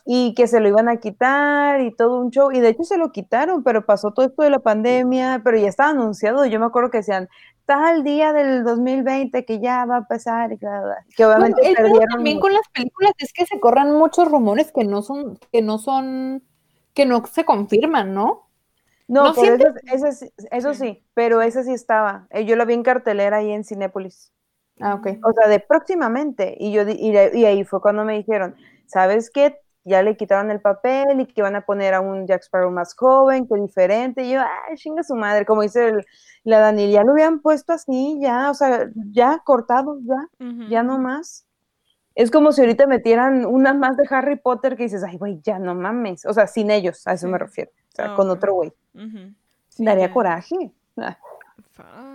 [0.03, 2.51] y que se lo iban a quitar y todo un show.
[2.51, 5.67] Y de hecho se lo quitaron, pero pasó todo esto de la pandemia, pero ya
[5.67, 6.43] estaba anunciado.
[6.47, 7.29] Yo me acuerdo que decían
[7.67, 12.07] tal día del 2020 que ya va a pasar y que obviamente perdieron.
[12.09, 15.77] también con las películas es que se corran muchos rumores que no son, que no
[15.77, 16.41] son,
[16.95, 18.47] que no se confirman, ¿no?
[19.11, 21.05] No, ¿No eso, sí- eso Sí.
[21.13, 22.27] pero ese sí estaba.
[22.29, 24.31] Eh, Yo lo vi en cartelera ahí en Cinépolis.
[24.79, 25.07] Ah, ok.
[25.23, 26.55] O sea, de próximamente.
[26.59, 28.55] Y yo y, y ahí fue cuando me dijeron,
[28.87, 29.59] ¿sabes qué?
[29.83, 32.95] Ya le quitaron el papel y que van a poner a un Jack Sparrow más
[32.95, 34.23] joven, que diferente.
[34.23, 36.05] Y yo, ay, chinga su madre, como dice el-
[36.43, 40.27] la Daniel, ya lo habían puesto así, ya, o sea, ya cortado, ya,
[40.69, 41.45] ya no más.
[42.15, 45.59] Es como si ahorita metieran una más de Harry Potter que dices, ay, güey, ya
[45.59, 46.25] no mames.
[46.25, 47.71] O sea, sin ellos, a eso me refiero.
[47.93, 48.73] O sea, Ah, con otro güey.
[49.69, 50.71] Sí, Daría coraje.
[50.97, 51.17] Ah.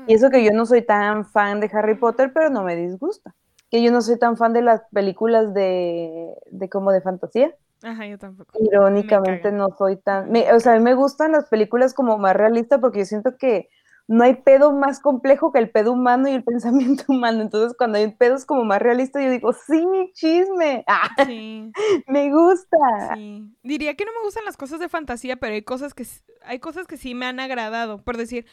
[0.07, 3.35] Y eso que yo no soy tan fan de Harry Potter, pero no me disgusta.
[3.71, 7.55] Que yo no soy tan fan de las películas de, de como de fantasía.
[7.83, 8.53] Ajá, yo tampoco.
[8.61, 10.31] Irónicamente no soy tan...
[10.31, 13.37] me- o sea, a mí me gustan las películas como más realistas porque yo siento
[13.37, 13.69] que
[14.09, 17.43] no hay pedo más complejo que el pedo humano y el pensamiento humano.
[17.43, 20.85] Entonces, cuando hay pedos como más realistas, yo digo, sí, chisme.
[20.89, 21.73] Ah, Sí,
[22.09, 22.77] me gusta.
[23.15, 23.45] sí.
[23.63, 26.07] Diría que no me gustan las cosas de fantasía, pero hay cosas que
[26.45, 27.99] hay cosas que sí me han agradado.
[27.99, 28.47] Por decir,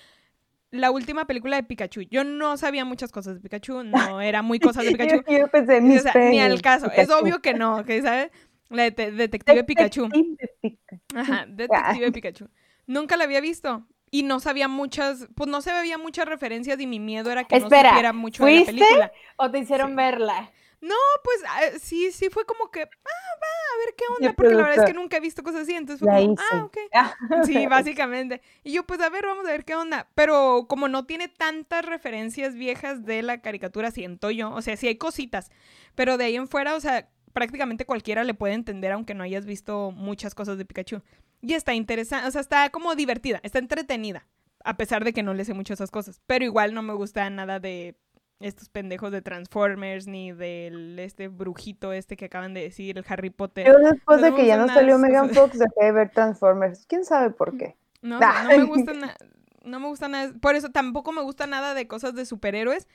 [0.71, 2.01] la última película de Pikachu.
[2.01, 5.23] Yo no sabía muchas cosas de Pikachu, no era muy cosas de Pikachu.
[5.27, 6.89] Yo, yo pensé, O mis sea, ni al caso.
[6.91, 8.31] Es obvio que no, que sabes,
[8.69, 10.09] la de- detective Pikachu.
[10.09, 10.99] Detective Pikachu.
[11.15, 12.49] Ajá, Detective Pikachu.
[12.87, 13.85] Nunca la había visto.
[14.13, 17.55] Y no sabía muchas, pues no se veía muchas referencias y mi miedo era que
[17.57, 19.11] Espera, no supiera mucho de la película.
[19.37, 19.95] ¿O te hicieron Sí.
[19.95, 20.51] verla?
[20.81, 24.53] No, pues ah, sí, sí fue como que, ah, va, a ver qué onda, porque
[24.53, 26.77] la verdad es que nunca he visto cosas así, entonces fue como, ah, ok.
[26.93, 28.41] Ah, Sí, básicamente.
[28.63, 30.07] Y yo, pues a ver, vamos a ver qué onda.
[30.13, 34.51] Pero como no tiene tantas referencias viejas de la caricatura, siento yo.
[34.51, 35.49] O sea, sí hay cositas.
[35.95, 39.45] Pero de ahí en fuera, o sea, prácticamente cualquiera le puede entender, aunque no hayas
[39.47, 41.01] visto muchas cosas de Pikachu.
[41.43, 44.25] Y está interesante, o sea, está como divertida, está entretenida.
[44.63, 46.21] A pesar de que no le sé mucho esas cosas.
[46.25, 47.97] Pero igual no me gusta nada de
[48.39, 53.29] estos pendejos de Transformers, ni del este brujito este que acaban de decir, el Harry
[53.29, 53.67] Potter.
[53.67, 56.85] Yo después de No que ya no salió Megan Fox dejé de ver Transformers.
[56.87, 57.75] ¿Quién sabe por qué?
[58.01, 59.15] No, no me gusta nada.
[59.63, 60.33] No me gusta nada.
[60.41, 62.85] Por eso tampoco me gusta nada de cosas de superhéroes.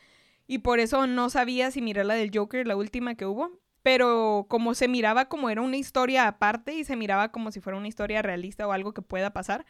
[0.46, 3.58] Y por eso no sabía si miré la del Joker, la última que hubo.
[3.88, 7.78] Pero como se miraba como era una historia aparte y se miraba como si fuera
[7.78, 9.64] una historia realista o algo que pueda pasar,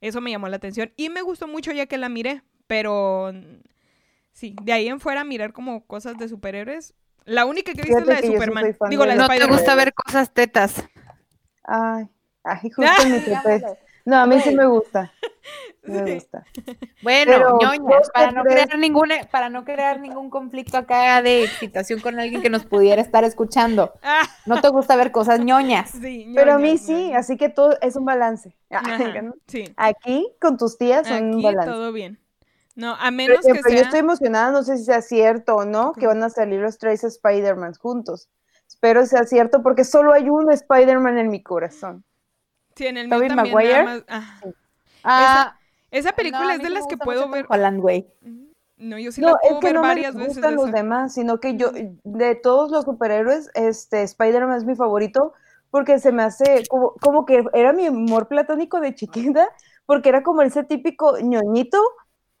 [0.00, 0.92] eso me llamó la atención.
[0.96, 2.44] Y me gustó mucho ya que la miré.
[2.68, 3.62] Pero mm,
[4.32, 6.94] sí, de ahí en fuera mirar como cosas de superhéroes.
[7.24, 8.76] La única que he visto es la de Superman.
[8.90, 10.84] Digo, de la de No te gusta ver cosas tetas.
[11.64, 12.08] Ay,
[12.44, 12.92] ay, justo.
[14.04, 15.12] No, a mí sí me gusta.
[15.82, 16.44] Me gusta.
[17.02, 22.00] Bueno, Pero, ñoñas, para no crear ningún para no crear ningún conflicto acá de excitación
[22.00, 23.92] con alguien que nos pudiera estar escuchando.
[24.46, 25.90] No te gusta ver cosas ñoñas.
[25.90, 27.20] sí, Pero a mí sí, ñoñas.
[27.20, 28.56] así que todo es un balance.
[28.70, 29.64] Ajá, sí.
[29.76, 31.70] Aquí con tus tías son un Aquí balance.
[31.70, 32.18] todo bien.
[32.74, 33.78] No, a menos que ejemplo, sea...
[33.78, 36.78] yo estoy emocionada, no sé si sea cierto o no, que van a salir los
[36.78, 38.28] tres Spider-Man juntos.
[38.66, 42.04] Espero sea cierto porque solo hay un Spider-Man en mi corazón.
[42.76, 44.40] Sí, en el más- ah.
[45.04, 45.58] Ah,
[45.90, 47.46] Esa película es de me las que puedo ver...
[47.48, 48.06] Holland, güey.
[48.76, 50.28] No, yo sí no, la es puedo que ver no me varias veces.
[50.34, 50.76] gustan de los esa.
[50.76, 51.70] demás, sino que yo,
[52.02, 55.32] de todos los superhéroes, este, Spider-Man es mi favorito
[55.70, 59.48] porque se me hace como, como que era mi amor platónico de chiquita,
[59.86, 61.80] porque era como ese típico ñoñito,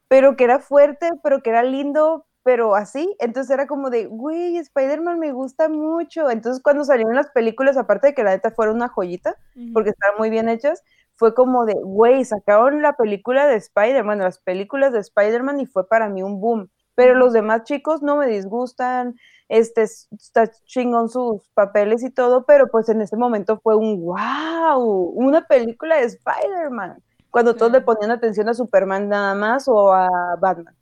[0.08, 3.16] pero que era fuerte, pero que era lindo, pero así.
[3.18, 6.30] Entonces era como de, güey, Spider-Man me gusta mucho.
[6.30, 9.36] Entonces cuando salieron las películas, aparte de que la neta fueron una joyita,
[9.72, 10.84] porque estaban muy bien hechas,
[11.16, 15.88] fue como de, güey, sacaron la película de Spider-Man, las películas de Spider-Man y fue
[15.88, 16.70] para mí un boom.
[16.94, 19.16] Pero los demás chicos no me disgustan,
[19.48, 25.12] este, está chingón sus papeles y todo, pero pues en ese momento fue un wow,
[25.14, 27.02] una película de Spider-Man.
[27.30, 30.74] Cuando todos le ponían atención a Superman nada más o a Batman.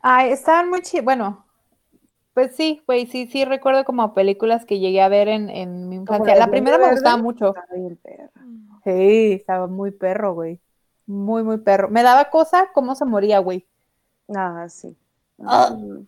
[0.00, 1.04] Ay, estaban muy chidas.
[1.04, 1.44] Bueno,
[2.34, 5.96] pues sí, güey, sí, sí recuerdo como películas que llegué a ver en, en mi
[5.96, 6.36] infancia.
[6.36, 7.48] la primera me gustaba mucho.
[7.48, 8.30] Estaba bien perra.
[8.84, 10.60] Sí, estaba muy perro, güey.
[11.06, 11.88] Muy, muy perro.
[11.88, 13.66] Me daba cosa cómo se moría, güey.
[14.34, 14.96] Ah, sí.
[15.44, 15.70] Ah.
[15.76, 16.06] Mm.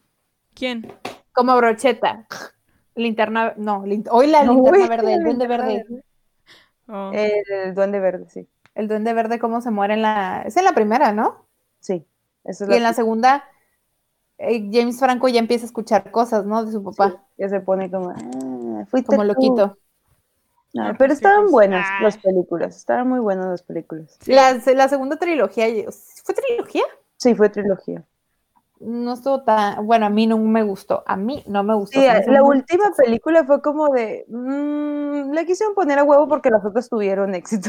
[0.55, 0.92] ¿Quién?
[1.33, 2.26] Como brocheta.
[2.94, 5.85] Linterna, no, lin- hoy la No, linterna güey, verde, el la duende verde.
[5.88, 6.05] verde.
[6.88, 7.11] Oh.
[7.14, 8.48] El Duende Verde, sí.
[8.74, 10.42] El duende verde, cómo se muere en la.
[10.44, 11.46] Es en la primera, ¿no?
[11.79, 12.05] Sí.
[12.44, 13.44] Es Y en la segunda,
[14.72, 16.64] James Franco ya empieza a escuchar cosas, ¿no?
[16.64, 19.29] De su papá, Sí, ya se pone como, ah, fuiste como tú.
[19.29, 19.76] loquito.
[20.72, 21.53] No, Ah, pero pues estaban cosa.
[21.53, 22.03] buenas Ah.
[22.03, 24.16] las películas, estaban muy buenas las películas.
[24.26, 25.66] La, la segunda trilogía,
[26.24, 26.85] ¿fue trilogía?
[27.16, 28.05] Sí, fue trilogía.
[28.79, 29.85] No estuvo tan.
[29.85, 31.03] Bueno, a mí no me gustó.
[31.07, 32.00] A mí no me gustó.
[32.00, 36.64] Sí, la última película fue como de, mm, le quisieron poner a huevo porque las
[36.64, 37.68] otras tuvieron éxito.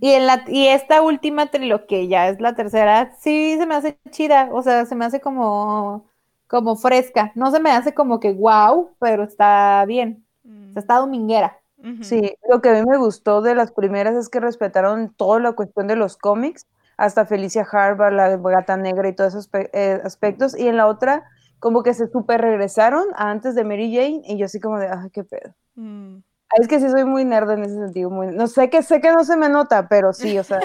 [0.00, 3.74] Y, en la, y esta última trilogía, que ya es la tercera, sí se me
[3.74, 6.06] hace chida, o sea, se me hace como,
[6.46, 7.32] como fresca.
[7.34, 10.24] No se me hace como que wow, pero está bien.
[10.44, 11.58] O sea, está dominguera.
[12.02, 15.52] Sí, lo que a mí me gustó de las primeras es que respetaron toda la
[15.52, 20.58] cuestión de los cómics, hasta Felicia Harvard, la gata negra y todos esos eh, aspectos.
[20.58, 21.24] Y en la otra,
[21.60, 25.10] como que se super regresaron antes de Mary Jane y yo así como de, ay,
[25.10, 25.54] qué pedo.
[25.76, 26.18] Mm.
[26.56, 29.12] Es que sí soy muy nerd en ese sentido, muy, no sé que sé que
[29.12, 30.60] no se me nota, pero sí, o sea,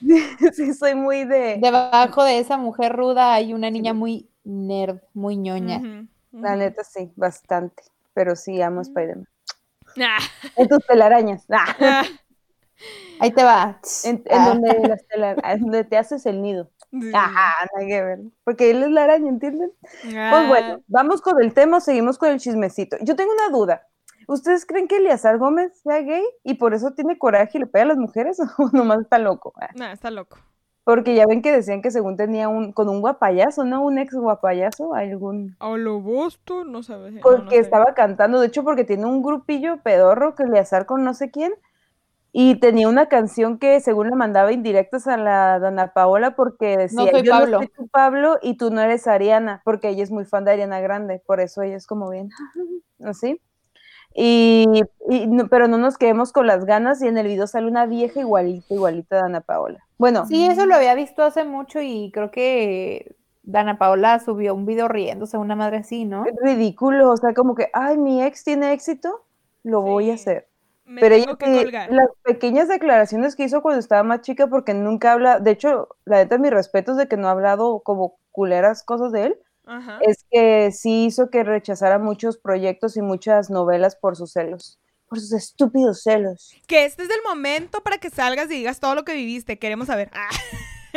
[0.52, 1.58] sí soy muy de...
[1.60, 6.08] Debajo de esa mujer ruda hay una niña muy nerd, muy ñoña.
[6.32, 8.82] La neta sí, bastante, pero sí amo a.
[8.82, 9.28] Spider-Man.
[9.98, 10.18] Ah.
[10.56, 11.46] En tus telarañas.
[11.50, 11.74] Ah.
[11.80, 12.04] Ah.
[13.20, 13.80] Ahí te va.
[14.04, 14.98] En, donde,
[15.58, 16.70] donde, te haces el nido.
[17.14, 18.18] Ajá, no hay que ver.
[18.44, 19.72] Porque él es la araña, ¿entienden?
[20.02, 22.98] Pues bueno, vamos con el tema, seguimos con el chismecito.
[23.00, 23.86] Yo tengo una duda.
[24.26, 27.84] ¿Ustedes creen que Eliazar Gómez sea gay y por eso tiene coraje y le pega
[27.84, 29.52] a las mujeres o nomás está loco?
[29.74, 30.38] No, está loco.
[30.84, 33.82] Porque ya ven que decían que según tenía un, con un guapayazo, ¿no?
[33.82, 35.56] Un ex guapayazo, algún...
[35.58, 37.14] A lo bosto, no sabes.
[37.22, 41.32] Porque estaba cantando, de hecho porque tiene un grupillo pedorro que Eliazar con no sé
[41.32, 41.54] quién,
[42.38, 47.04] y tenía una canción que según le mandaba indirectos a la dona Paola porque decía,
[47.04, 47.50] no soy yo Pablo.
[47.52, 50.50] no soy tu Pablo y tú no eres Ariana, porque ella es muy fan de
[50.52, 52.28] Ariana Grande, por eso ella es como bien,
[53.02, 53.40] así.
[54.14, 54.82] Y,
[55.50, 58.72] pero no nos quedemos con las ganas y en el video sale una vieja igualita,
[58.72, 59.84] igualita de Ana Paola.
[59.98, 60.26] Bueno.
[60.26, 63.16] Sí, eso lo había visto hace mucho y creo que
[63.46, 66.26] Dana Paola subió un video riéndose, una madre así, ¿no?
[66.26, 69.24] Es ridículo, o sea, como que, ay, mi ex tiene éxito,
[69.62, 70.48] lo voy a hacer.
[71.00, 75.38] pero ella, que las pequeñas declaraciones que hizo cuando estaba más chica, porque nunca habla,
[75.38, 79.12] de hecho, la neta, mi respeto es de que no ha hablado como culeras cosas
[79.12, 79.38] de él,
[80.00, 84.78] es que sí hizo que rechazara muchos proyectos y muchas novelas por sus celos.
[85.08, 86.52] Por sus estúpidos celos.
[86.66, 89.58] Que este es el momento para que salgas y digas todo lo que viviste.
[89.58, 90.10] Queremos saber.
[90.12, 90.28] Ah,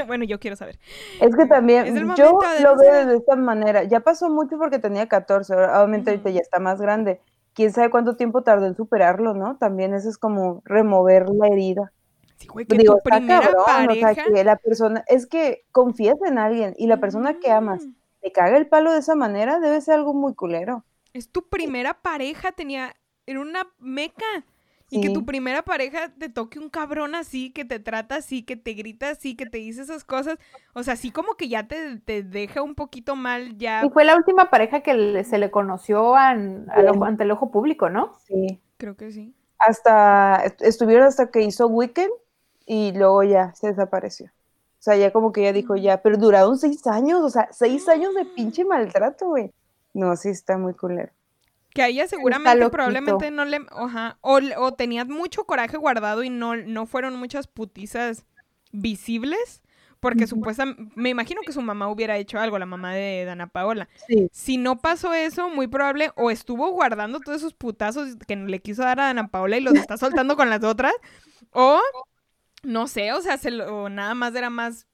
[0.08, 0.79] bueno, yo quiero saber.
[1.21, 3.84] Es que también yo lo veo de esta manera.
[3.84, 7.21] Ya pasó mucho porque tenía 14, obviamente ahorita ya está más grande.
[7.53, 9.58] Quién sabe cuánto tiempo tardó en superarlo, ¿no?
[9.58, 11.91] También eso es como remover la herida.
[12.38, 14.15] Sí, güey, que tu primera pareja...
[14.15, 17.86] que la persona, es que confías en alguien y la persona que amas
[18.21, 20.84] te caga el palo de esa manera, debe ser algo muy culero.
[21.13, 24.25] Es tu primera pareja, tenía, era una meca.
[24.91, 28.55] Y que tu primera pareja te toque un cabrón así, que te trata así, que
[28.55, 30.39] te grita así, que te dice esas cosas.
[30.73, 33.86] O sea, así como que ya te, te deja un poquito mal ya.
[33.86, 38.17] Y fue la última pareja que se le conoció ante el ojo público, ¿no?
[38.25, 38.60] Sí.
[38.77, 39.36] Creo que sí.
[39.60, 42.12] Hasta, estuvieron hasta que hizo Weekend
[42.65, 44.32] y luego ya se desapareció.
[44.80, 47.89] O sea, ya como que ella dijo, ya, pero duraron seis años, o sea, seis
[47.89, 49.52] años de pinche maltrato, güey.
[49.94, 51.12] No, sí está muy culero.
[51.74, 56.30] Que a ella seguramente, probablemente no le, oja, o, o tenía mucho coraje guardado y
[56.30, 58.26] no, no fueron muchas putizas
[58.72, 59.62] visibles,
[60.00, 63.89] porque supuestamente, me imagino que su mamá hubiera hecho algo, la mamá de Dana Paola.
[64.08, 64.30] Sí.
[64.32, 68.84] Si no pasó eso, muy probable, o estuvo guardando todos esos putazos que le quiso
[68.84, 70.94] dar a Dana Paola y los está soltando con las otras,
[71.52, 71.82] o
[72.63, 74.88] no sé, o sea, se lo, nada más era más,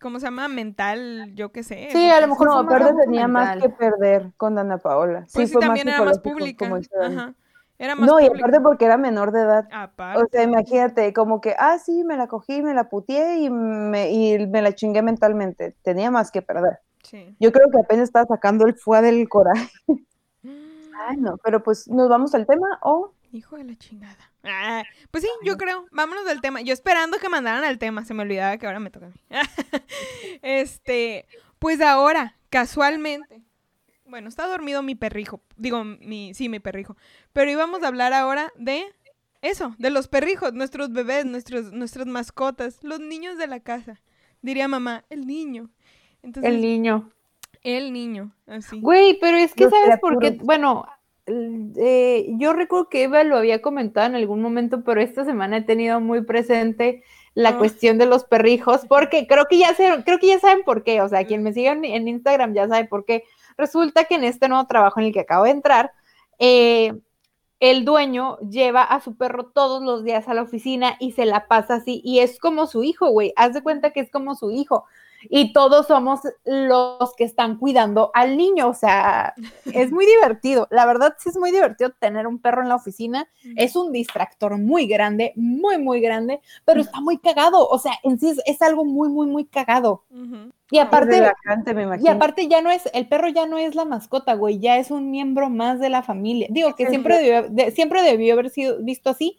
[0.00, 0.48] ¿cómo se llama?
[0.48, 1.88] Mental, yo qué sé.
[1.92, 5.26] Sí, a lo mejor no, aparte tenía más que perder con Dana Paola.
[5.32, 6.70] Pues sí, también era más pública.
[7.02, 7.34] Ajá.
[7.78, 9.66] Era más no, y aparte porque era menor de edad.
[9.72, 10.22] Aparte.
[10.22, 14.10] O sea, imagínate, como que, ah, sí, me la cogí, me la putié y me,
[14.10, 15.74] y me la chingué mentalmente.
[15.82, 16.80] Tenía más que perder.
[17.02, 17.34] Sí.
[17.40, 19.70] Yo creo que apenas estaba sacando el fuá del coraje.
[21.08, 23.14] Ay, no, pero pues, ¿nos vamos al tema o...?
[23.32, 24.29] Hijo de la chingada.
[24.42, 25.86] Ah, pues sí, yo creo.
[25.90, 26.60] Vámonos del tema.
[26.60, 28.04] Yo esperando que mandaran al tema.
[28.04, 29.20] Se me olvidaba que ahora me toca a mí.
[30.42, 31.26] este,
[31.58, 33.42] pues ahora, casualmente.
[34.06, 35.40] Bueno, está dormido mi perrijo.
[35.56, 36.96] Digo, mi, sí, mi perrijo.
[37.32, 38.84] Pero íbamos a hablar ahora de
[39.42, 44.00] eso, de los perrijos, nuestros bebés, nuestros, nuestras mascotas, los niños de la casa.
[44.42, 45.70] Diría mamá, el niño.
[46.22, 47.10] Entonces, el niño.
[47.62, 48.80] El niño, así.
[48.80, 50.38] Güey, pero es que, ¿sabes por qué?
[50.42, 50.86] Bueno,
[51.76, 55.62] eh, yo recuerdo que Eva lo había comentado en algún momento, pero esta semana he
[55.62, 57.02] tenido muy presente
[57.34, 57.58] la ah.
[57.58, 61.00] cuestión de los perrijos, porque creo que ya sé, creo que ya saben por qué,
[61.02, 63.24] o sea, quien me sigue en, Instagram ya sabe por qué.
[63.56, 65.92] Resulta que en este nuevo trabajo en el que acabo de entrar,
[66.38, 66.94] eh,
[67.60, 71.46] el dueño lleva a su perro todos los días a la oficina y se la
[71.46, 74.50] pasa así, y es como su hijo, güey, haz de cuenta que es como su
[74.50, 74.86] hijo
[75.28, 78.68] y todos somos los que están cuidando al niño.
[78.68, 79.34] O sea,
[79.72, 80.68] es muy divertido.
[80.70, 83.28] La verdad sí es muy divertido tener un perro en la oficina.
[83.56, 87.68] Es un distractor muy grande, muy, muy grande, pero está muy cagado.
[87.68, 90.04] O sea, en sí es, algo muy, muy, muy cagado.
[90.70, 91.20] Y aparte,
[92.00, 94.92] y aparte ya no es, el perro ya no es la mascota, güey, ya es
[94.92, 96.46] un miembro más de la familia.
[96.50, 99.36] Digo que siempre debió, siempre debió haber sido visto así,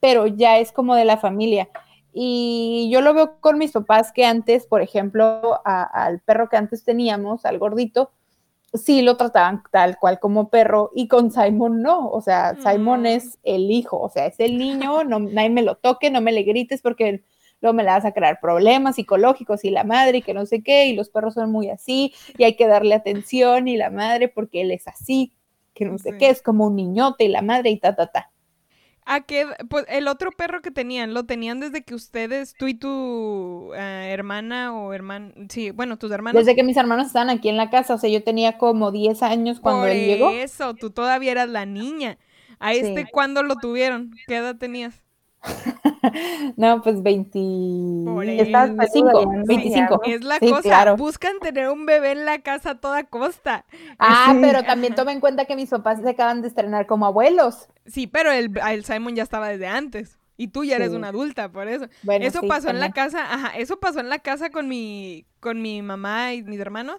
[0.00, 1.70] pero ya es como de la familia.
[2.16, 6.84] Y yo lo veo con mis papás que antes, por ejemplo, al perro que antes
[6.84, 8.12] teníamos, al gordito,
[8.72, 13.06] sí lo trataban tal cual como perro y con Simon no, o sea, Simon mm.
[13.06, 16.32] es el hijo, o sea, es el niño, no, nadie me lo toque, no me
[16.32, 17.24] le grites porque
[17.60, 20.62] luego me le vas a crear problemas psicológicos y la madre y que no sé
[20.62, 24.28] qué, y los perros son muy así y hay que darle atención y la madre
[24.28, 25.32] porque él es así,
[25.72, 26.18] que no sé Sí.
[26.18, 28.30] qué, es como un niñote y la madre y ta, ta, ta.
[29.06, 29.46] ¿A qué?
[29.68, 34.10] Pues el otro perro que tenían, ¿lo tenían desde que ustedes, tú y tu eh,
[34.12, 36.40] hermana o hermano, sí, bueno, tus hermanos?
[36.40, 39.22] Desde que mis hermanos estaban aquí en la casa, o sea, yo tenía como 10
[39.22, 40.30] años cuando Por él llegó.
[40.30, 42.18] eso, tú todavía eras la niña.
[42.58, 42.80] ¿A Sí.
[42.80, 44.10] este cuándo lo tuvieron?
[44.26, 45.02] ¿Qué edad tenías?
[46.56, 49.44] No, pues Por 25, Estabas peluda ya, ¿no?
[49.46, 50.00] 25.
[50.06, 50.96] Ya, Es la Sí, cosa, claro.
[50.96, 53.64] buscan tener un bebé en la casa a toda costa.
[53.98, 54.38] Ah, Sí.
[54.40, 57.68] pero también toma en cuenta que mis papás se acaban de estrenar como abuelos.
[57.86, 60.18] Sí, pero el, el Simon ya estaba desde antes.
[60.36, 60.96] Y tú ya eres Sí.
[60.96, 61.86] una adulta, por eso.
[62.02, 65.62] Bueno, eso pasó en la casa, ajá, eso pasó en la casa con mi, con
[65.62, 66.96] mi mamá y mis hermanos.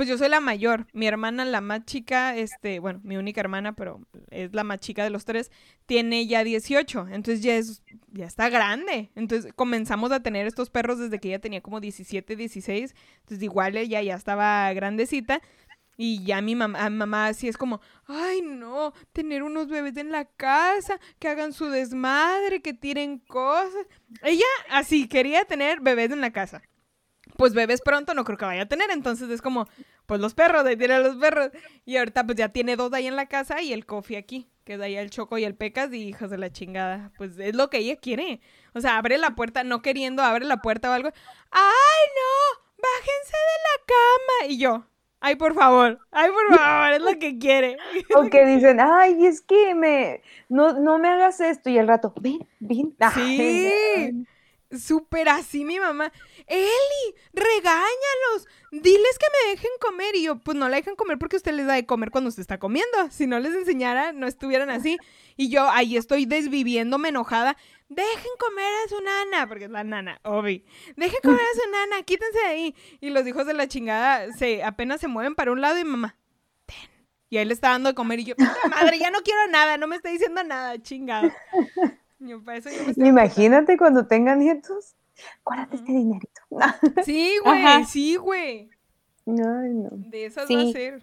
[0.00, 0.86] Pues yo soy la mayor.
[0.94, 5.04] Mi hermana, la más chica, este, bueno, mi única hermana, pero es la más chica
[5.04, 5.50] de los tres,
[5.84, 7.08] tiene ya 18.
[7.08, 9.10] Entonces ya es, ya está grande.
[9.14, 12.94] Entonces comenzamos a tener estos perros desde que ella tenía como 17, 16.
[13.18, 15.42] Entonces igual ella ya estaba grandecita.
[15.98, 20.24] Y ya mi mamá, mamá así es como, ay no, tener unos bebés en la
[20.24, 23.86] casa, que hagan su desmadre, que tiren cosas.
[24.22, 26.62] Ella así quería tener bebés en la casa.
[27.36, 29.68] Pues bebés pronto no creo que vaya a tener, entonces es como,
[30.06, 31.50] pues los perros, de tiene a los perros.
[31.84, 34.74] Y ahorita pues ya tiene dos ahí en la casa y el coffee aquí, que
[34.74, 37.12] es ahí el choco y el pecas y hijos de la chingada.
[37.16, 38.40] Pues es lo que ella quiere.
[38.74, 41.10] O sea, abre la puerta, no queriendo, abre la puerta o algo.
[41.50, 41.60] ¡Ay
[42.16, 42.60] no!
[42.76, 44.52] ¡Bájense de la cama!
[44.52, 44.86] Y yo,
[45.20, 47.76] ay por favor, ay por favor, es lo que quiere.
[48.16, 51.70] O que dicen, ay, es que me, no, no me hagas esto.
[51.70, 52.96] Y el rato, ven, ven.
[53.14, 54.26] Sí.
[54.70, 56.12] Súper así mi mamá.
[56.46, 58.46] Eli, regáñalos.
[58.70, 60.14] Diles que me dejen comer.
[60.14, 62.40] Y yo, pues no la dejan comer porque usted les da de comer cuando usted
[62.42, 63.10] está comiendo.
[63.10, 64.96] Si no les enseñara, no estuvieran así.
[65.36, 67.56] Y yo ahí estoy desviviéndome enojada.
[67.88, 70.64] Dejen comer a su nana, porque es la nana, Obi.
[70.96, 72.74] Dejen comer a su nana, quítense de ahí.
[73.00, 76.16] Y los hijos de la chingada se apenas se mueven para un lado y mamá,
[76.66, 76.76] ten.
[77.28, 79.76] Y ahí le está dando de comer y yo, "Puta madre, ya no quiero nada,
[79.76, 81.32] no me está diciendo nada, chingado.
[82.20, 84.94] Yo, para eso yo me estoy Imagínate cuando tengan nietos.
[85.44, 86.40] Guárdate este dinerito.
[87.04, 87.84] Sí, güey, Ajá.
[87.84, 88.70] sí, güey.
[89.26, 89.34] Ay,
[89.74, 89.88] no.
[89.92, 91.02] De esas va a ser.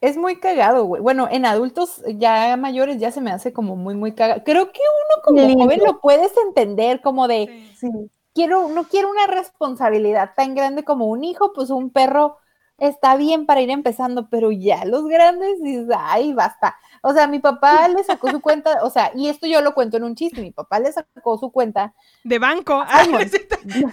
[0.00, 1.00] Es muy cagado, güey.
[1.00, 4.42] Bueno, en adultos ya mayores ya se me hace como muy, muy cagado.
[4.44, 5.64] Creo que uno como Lindo.
[5.64, 7.46] joven lo puedes entender como de,
[7.76, 7.88] Sí.
[7.90, 8.10] Sí.
[8.34, 12.36] quiero, no quiero una responsabilidad tan grande como un hijo, pues un perro
[12.78, 16.76] está bien para ir empezando, pero ya los grandes dices, ay, basta.
[17.02, 19.96] O sea, mi papá le sacó su cuenta, o sea, y esto yo lo cuento
[19.96, 21.94] en un chiste, mi papá le sacó su cuenta.
[22.24, 22.82] De banco.
[22.86, 23.20] Ay, Simon.
[23.22, 23.92] necesito-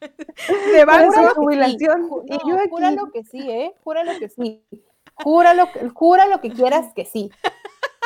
[0.72, 1.30] de banco.
[1.34, 2.02] jubilación.
[2.02, 2.68] sí, ju- Y no, yo aquí.
[2.70, 3.74] júralo que sí, ¿eh?
[3.84, 4.62] Júralo que sí.
[5.14, 7.30] Júralo, jura lo que quieras que sí.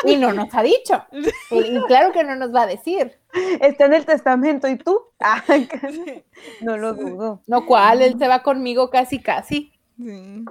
[0.05, 1.05] Y no nos ha dicho.
[1.51, 3.19] Y, y claro que no nos va a decir.
[3.61, 4.69] Está en el testamento.
[4.69, 5.01] ¿Y tú?
[5.21, 5.43] Ah,
[6.61, 7.41] no lo dudo.
[7.47, 9.73] No, cual, él se va conmigo casi, casi.
[9.97, 10.45] Sí.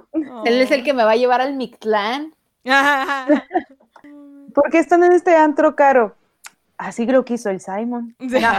[0.44, 2.34] Él es el que me va a llevar al Mictlán.
[4.54, 6.16] ¿Por qué están en este antro caro?
[6.78, 8.16] Así lo quiso el Simon.
[8.18, 8.40] Sí.
[8.40, 8.50] No.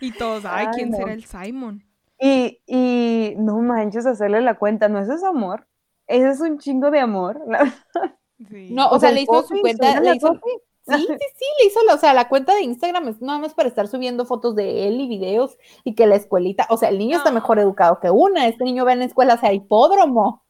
[0.00, 0.96] Y todos, ay, Ay, ¿quién no.
[0.96, 1.84] será el Simon?
[2.20, 5.66] Y, y no manches, hacerle la cuenta, no eso es amor.
[6.06, 7.40] Ese es un chingo de amor.
[7.46, 8.16] la verdad.
[8.50, 8.68] Sí.
[8.70, 11.82] No, o Pues sea, le hizo su cuenta, le hizo, sí, sí, sí, le hizo,
[11.84, 14.86] la- o sea, la cuenta de Instagram es nada más para estar subiendo fotos de
[14.88, 18.10] él y videos y que la escuelita, o sea, el niño está mejor educado que
[18.10, 20.44] una, este niño va en escuelas a hipódromo.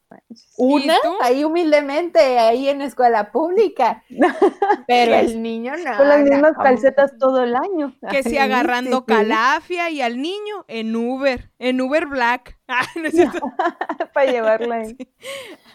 [0.56, 4.02] Una, ahí humildemente, ahí en escuela pública.
[4.86, 5.96] Pero el niño no.
[5.98, 7.94] Con las mismas calcetas todo el año.
[8.10, 12.58] Que si agarrando sí, calafia y al niño en Uber, en Uber Black.
[12.70, 13.02] Ah, no.
[14.14, 14.96] Para llevarla ahí.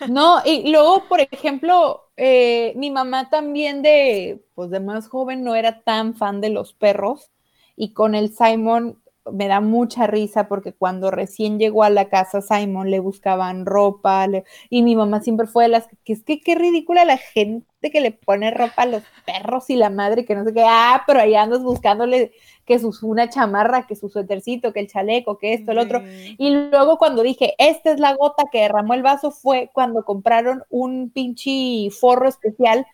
[0.10, 5.56] No, y luego, por ejemplo, eh, mi mamá también de, pues de más joven no
[5.56, 7.32] era tan fan de los perros
[7.76, 9.02] y con el Simon
[9.32, 14.28] me da mucha risa porque cuando recién llegó a la casa Simon le buscaban ropa
[14.70, 18.02] y mi mamá siempre fue de las que es que qué ridícula la gente que
[18.02, 21.20] le pone ropa a los perros y la madre que no sé qué, ah, pero
[21.20, 22.32] ahí andas buscándole
[22.66, 26.02] que su una chamarra, que su suétercito, que el chaleco, que esto, el otro.
[26.38, 30.64] Y luego cuando dije, esta es la gota que derramó el vaso, fue cuando compraron
[30.70, 32.86] un pinche forro especial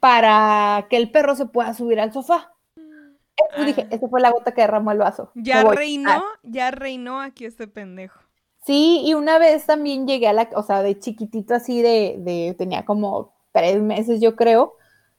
[0.00, 2.52] para que el perro se pueda subir al sofá.
[2.76, 3.94] Entonces dije, Ah.
[3.94, 5.30] esa fue la gota que derramó el vaso.
[5.34, 8.20] Ya reinó, Ah, ya reinó aquí este pendejo.
[8.64, 12.54] sí, y una vez también llegué a la, o sea, de chiquitito así de, de
[12.58, 14.74] tenía como tres meses yo creo,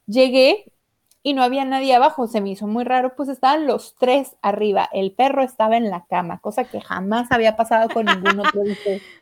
[0.08, 0.66] llegué
[1.22, 2.28] y no había nadie abajo.
[2.28, 4.88] Se me hizo muy raro, pues estaban los tres arriba.
[4.94, 8.62] El perro estaba en la cama, cosa que jamás había pasado con ningún otro.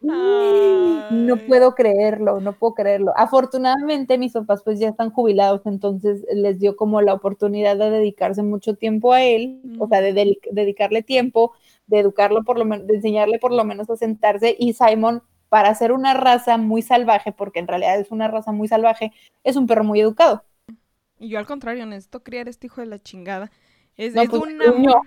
[1.11, 3.13] no puedo creerlo, no puedo creerlo.
[3.15, 8.43] Afortunadamente mis papás pues ya están jubilados, entonces les dio como la oportunidad de dedicarse
[8.43, 11.53] mucho tiempo a él, o sea, de, dedicarle tiempo,
[11.87, 15.73] de educarlo por lo menos, de enseñarle por lo menos a sentarse y Simon para
[15.75, 19.11] ser una raza muy salvaje, porque en realidad es una raza muy salvaje,
[19.43, 20.43] es un perro muy educado.
[21.19, 23.51] Y yo al contrario, necesito criar este hijo de la chingada.
[23.95, 25.01] Es, no, es pues, un gruñó.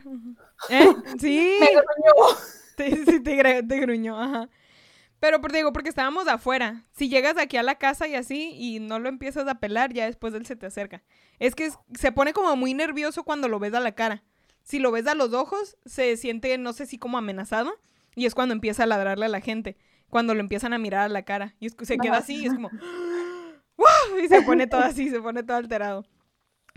[0.68, 0.88] ¿Eh?
[1.18, 1.56] Sí.
[1.60, 2.36] Me gruñó.
[2.80, 4.48] Sí, te, te gruñó, ajá.
[5.20, 6.86] Pero por, digo, porque estábamos afuera.
[6.92, 10.06] Si llegas aquí a la casa y así y no lo empiezas a pelar, ya
[10.06, 11.02] después él se te acerca.
[11.38, 14.22] Es que se pone como muy nervioso cuando lo ves a la cara.
[14.62, 17.70] Si lo ves a los ojos, se siente, no sé si como amenazado.
[18.16, 19.76] Y es cuando empieza a ladrarle a la gente.
[20.10, 21.54] Cuando lo empiezan a mirar a la cara.
[21.60, 22.70] Y se queda así y es como...
[23.76, 24.18] ¡Wow!
[24.22, 26.04] Y se pone todo así, se pone todo alterado.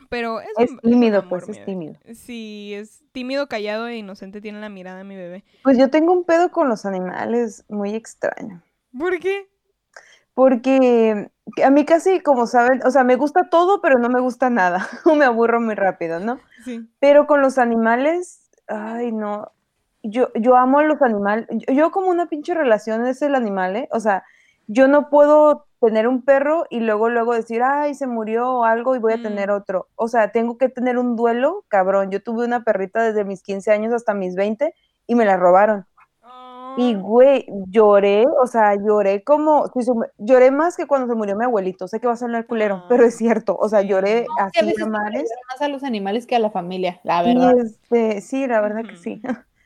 [0.09, 1.95] Pero es, Es tímido, amor, pues, es tímido.
[2.13, 4.41] Sí, es tímido, callado e inocente.
[4.41, 5.43] Tiene la mirada de mi bebé.
[5.63, 8.61] Pues yo tengo un pedo con los animales muy extraño.
[8.97, 9.49] ¿Por qué?
[10.33, 11.31] Porque
[11.63, 14.87] a mí casi, como saben, o sea, me gusta todo, pero no me gusta nada.
[15.05, 16.39] O me aburro muy rápido, ¿no?
[16.63, 16.87] Sí.
[16.99, 19.51] Pero con los animales, ay, no.
[20.03, 21.47] Yo, yo amo a los animales.
[21.49, 23.87] Yo, yo como una pinche relación es el animal, ¿eh?
[23.91, 24.23] O sea,
[24.67, 28.95] yo no puedo tener un perro y luego, luego decir, ay, se murió o algo
[28.95, 29.53] y voy a tener Mm.
[29.53, 29.87] otro.
[29.95, 32.09] O sea, tengo que tener un duelo, cabrón.
[32.11, 34.73] Yo tuve una perrita desde mis 15 años hasta mis 20
[35.07, 35.85] y me la robaron.
[36.75, 41.45] Y, güey, lloré, o sea, lloré como, si lloré más que cuando se murió mi
[41.45, 41.87] abuelito.
[41.87, 43.55] Sé que va a sonar culero, Ah, pero es cierto.
[43.59, 45.29] O sea, lloré No, a veces mares.
[45.51, 47.53] más a los animales que a la familia, la verdad.
[47.59, 49.21] este, sí, la verdad que sí.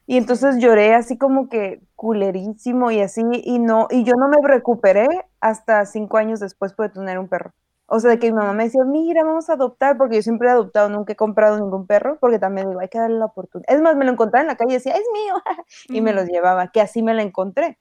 [0.08, 4.38] Y entonces lloré así como que culerísimo y así, y no, y yo no me
[4.48, 5.06] recuperé
[5.42, 7.54] hasta cinco años después de tener un perro.
[7.88, 10.48] O sea, de que mi mamá me decía, mira, vamos a adoptar, porque yo siempre
[10.48, 13.74] he adoptado, nunca he comprado ningún perro, porque también digo, hay que darle la oportunidad.
[13.74, 15.36] Es más, me lo encontraba en la calle y decía, es mío,
[15.90, 17.78] y me los llevaba, que así me la encontré.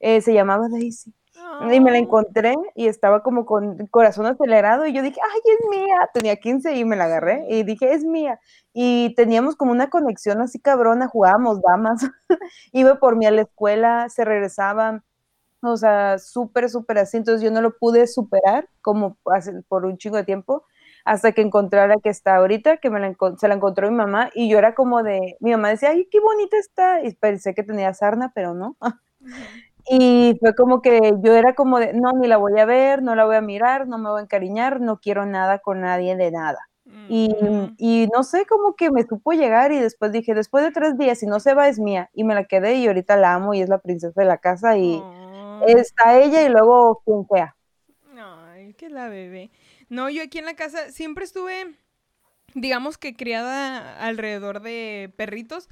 [0.00, 1.14] Eh, se llamaba Daisy.
[1.60, 5.40] Y me la encontré y estaba como con el corazón acelerado y yo dije, ay,
[5.44, 5.96] es mía.
[6.14, 8.38] Tenía 15 y me la agarré y dije, es mía.
[8.72, 12.00] Y teníamos como una conexión así cabrona, jugábamos damas.
[12.72, 15.02] Iba por mí a la escuela, se regresaba,
[15.62, 17.16] o sea, súper, súper así.
[17.18, 20.64] Entonces yo no lo pude superar como hace- por un chingo de tiempo
[21.04, 24.50] hasta que encontrara que está ahorita, que me la se la encontró mi mamá y
[24.50, 27.02] yo era como de, mi mamá decía, ay, qué bonita está.
[27.04, 28.76] Y pensé que tenía sarna, pero no.
[29.90, 33.14] Y fue como que yo era como de, no, ni la voy a ver, no
[33.14, 36.30] la voy a mirar, no me voy a encariñar, no quiero nada con nadie de
[36.30, 36.58] nada.
[37.10, 37.74] Y, Mm.
[37.78, 41.18] y no sé, como que me supo llegar y después dije, después de tres días,
[41.18, 42.10] si no se va es mía.
[42.12, 44.76] Y me la quedé y ahorita la amo y es la princesa de la casa
[44.76, 45.64] y Oh.
[45.66, 47.56] está ella y luego quien sea.
[48.16, 49.50] Ay, que la bebé.
[49.88, 51.74] No, yo aquí en la casa siempre estuve,
[52.54, 55.68] digamos que criada alrededor de perritos.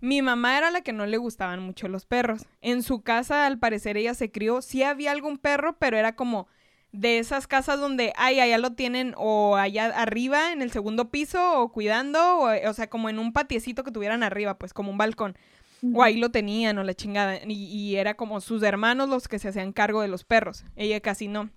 [0.00, 2.46] Mi mamá era la que no le gustaban mucho los perros.
[2.60, 4.62] En su casa, al parecer, ella se crió.
[4.62, 6.48] Sí había algún perro, pero era como
[6.92, 11.60] de esas casas donde, ay, allá lo tienen o allá arriba en el segundo piso
[11.60, 14.98] o cuidando, o, o sea, como en un patiecito que tuvieran arriba, pues como un
[14.98, 15.36] balcón.
[15.94, 17.38] O ahí lo tenían o la chingada.
[17.46, 20.64] Y, y era como sus hermanos los que se hacían cargo de los perros.
[20.76, 21.48] Ella casi no.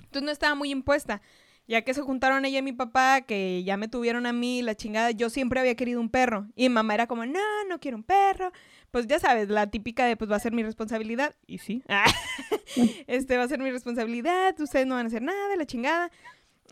[0.00, 1.22] Entonces no estaba muy impuesta.
[1.66, 4.74] Ya que se juntaron ella y mi papá, que ya me tuvieron a mí, la
[4.74, 6.46] chingada, yo siempre había querido un perro.
[6.54, 8.52] Y mi mamá era como, no, no quiero un perro.
[8.90, 11.34] Pues ya sabes, la típica de, pues va a ser mi responsabilidad.
[11.46, 11.82] Y sí.
[13.06, 16.10] este va a ser mi responsabilidad, ustedes no van a hacer nada, la chingada.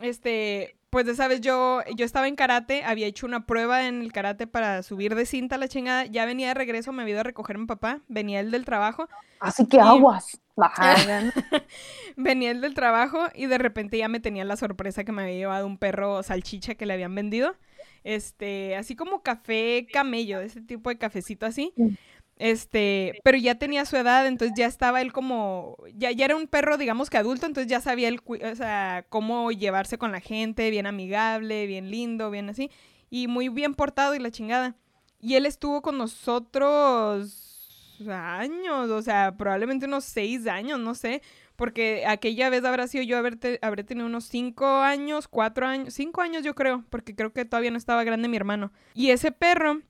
[0.01, 4.12] Este, pues ya sabes, yo, yo estaba en karate, había hecho una prueba en el
[4.12, 6.05] karate para subir de cinta la chingada.
[6.05, 9.09] Ya venía de regreso, me había ido a recoger mi papá, venía él del trabajo.
[9.40, 10.41] Así que aguas.
[12.16, 15.34] Venía el del trabajo y de repente ya me tenía la sorpresa que me había
[15.34, 17.57] llevado un perro salchicha que le habían vendido.
[18.05, 21.72] Este, así como café camello, ese tipo de cafecito así.
[22.38, 26.48] Este, pero ya tenía su edad, entonces ya estaba él como, ya, ya era un
[26.48, 30.68] perro, digamos que adulto, entonces ya sabía cu- o sea, cómo llevarse con la gente,
[30.70, 32.70] bien amigable, bien lindo, bien así,
[33.11, 34.74] y muy bien portado y la chingada.
[35.20, 37.51] Y él estuvo con nosotros
[38.09, 41.22] años, o sea, probablemente unos seis años, no sé,
[41.57, 45.94] porque aquella vez habrá sido yo haber te- habré tenido unos cinco años, cuatro años,
[45.94, 48.72] cinco años yo creo, porque creo que todavía no estaba grande mi hermano.
[48.94, 49.80] Y ese perro,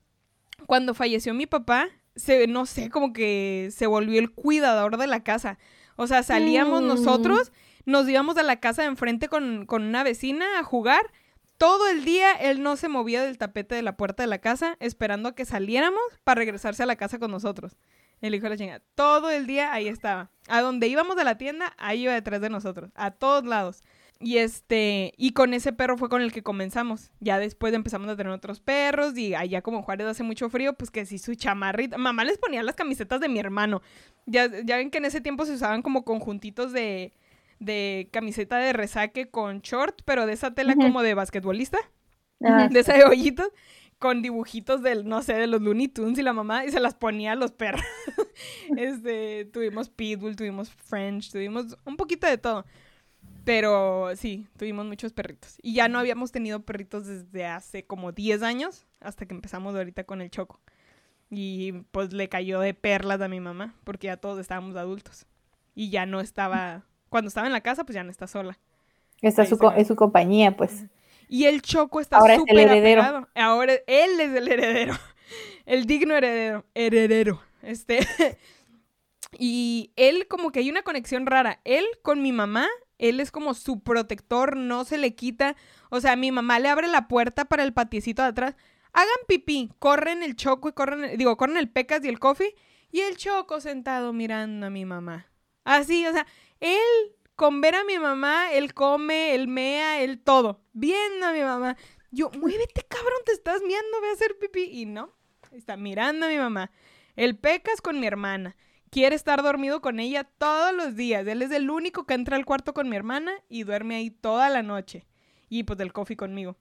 [0.67, 5.23] cuando falleció mi papá, se, no sé, como que se volvió el cuidador de la
[5.23, 5.57] casa.
[5.95, 6.87] O sea, salíamos Mm.
[6.87, 7.51] nosotros,
[7.85, 11.11] nos íbamos de la casa de enfrente con, con una vecina a jugar.
[11.57, 14.75] Todo el día él no se movía del tapete de la puerta de la casa
[14.79, 17.77] esperando a que saliéramos para regresarse a la casa con nosotros.
[18.23, 18.81] El hijo de la chingada.
[18.95, 20.31] Todo el día ahí estaba.
[20.47, 22.89] A donde íbamos de la tienda, ahí iba detrás de nosotros.
[22.95, 23.83] A todos lados.
[24.17, 27.11] Y este, y con ese perro fue con el que comenzamos.
[27.19, 30.89] Ya después empezamos a tener otros perros y allá como Juárez hace mucho frío, pues
[30.89, 31.97] que sí su chamarrita.
[31.97, 33.81] Mamá les ponía las camisetas de mi hermano.
[34.25, 37.11] Ya, ya ven que en ese tiempo se usaban como conjuntitos de,
[37.59, 41.79] de camiseta de resaque con short, pero de esa tela como de basquetbolista.
[42.39, 43.49] De esa de hoyitos.
[44.03, 46.93] Con dibujitos del, no sé, de los Looney Tunes y la mamá, y se las
[46.93, 47.85] ponía a los perros.
[48.77, 52.65] este, tuvimos Pitbull, tuvimos French, tuvimos un poquito de todo.
[53.45, 55.55] Pero sí, tuvimos muchos perritos.
[55.61, 60.03] Y ya no habíamos tenido perritos desde hace como 10 años, hasta que empezamos ahorita
[60.03, 60.59] con el choco.
[61.29, 65.27] Y pues le cayó de perlas a mi mamá, porque ya todos estábamos adultos.
[65.75, 68.59] Y ya no estaba, cuando estaba en la casa, pues ya no está sola.
[69.21, 70.87] Esta Ahí es su, es su compañía, pues.
[71.27, 73.01] Y el Choco está Ahora es el súper heredero.
[73.01, 73.29] apegado.
[73.35, 74.93] Ahora él es el heredero.
[75.65, 76.65] El digno heredero.
[76.75, 77.41] Heredero.
[77.61, 77.99] Este.
[79.37, 81.59] Y él como que hay una conexión rara.
[81.63, 82.67] Él con mi mamá,
[82.97, 85.55] él es como su protector, no se le quita.
[85.89, 88.55] O sea, mi mamá le abre la puerta para el patiecito de atrás.
[88.91, 92.55] Hagan pipí, corren el choco y corren, digo, corren el pecas y el coffee.
[92.91, 95.27] Y el choco sentado mirando a mi mamá.
[95.63, 96.27] Así, o sea,
[96.59, 100.61] él con ver a mi mamá, él come, él mea, él todo.
[100.73, 101.77] Viendo a mi mamá.
[102.11, 104.63] Yo, muévete, cabrón, te estás miando, ve a hacer pipí.
[104.71, 105.13] Y no,
[105.51, 106.71] está mirando a mi mamá.
[107.15, 108.55] El pecas con mi hermana.
[108.89, 111.25] Quiere estar dormido con ella todos los días.
[111.25, 114.49] Él es el único que entra al cuarto con mi hermana y duerme ahí toda
[114.49, 115.07] la noche.
[115.49, 116.57] Y pues el coffee conmigo.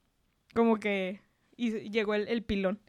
[0.55, 1.21] Como que
[1.57, 2.81] y llegó el, el pilón.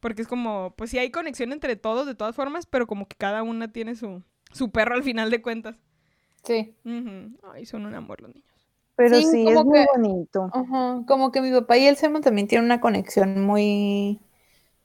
[0.00, 3.16] Porque es como, pues sí hay conexión entre todos de todas formas, pero como que
[3.16, 4.22] cada una tiene su,
[4.52, 5.76] su perro al final de cuentas.
[6.44, 6.74] Sí.
[6.84, 7.36] Ujú.
[7.52, 8.48] Ay, son un amor los niños.
[8.96, 10.50] Pero Sí, sí, es muy bonito.
[11.06, 14.18] Como que mi papá y el Simon también tienen una conexión muy,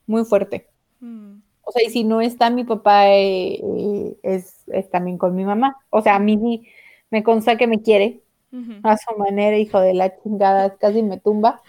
[0.06, 0.68] muy fuerte.
[0.99, 1.38] Mm.
[1.64, 5.45] O sea, y si no está mi papá, eh, eh, es, es también con mi
[5.45, 5.78] mamá.
[5.89, 6.68] O sea, a mí sí
[7.10, 8.22] me consta que me quiere
[8.84, 11.62] a su manera, hijo de la chingada, casi me tumba.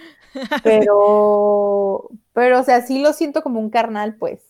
[0.63, 4.41] Pero, pero, o sea, sí lo siento como un carnal, pues.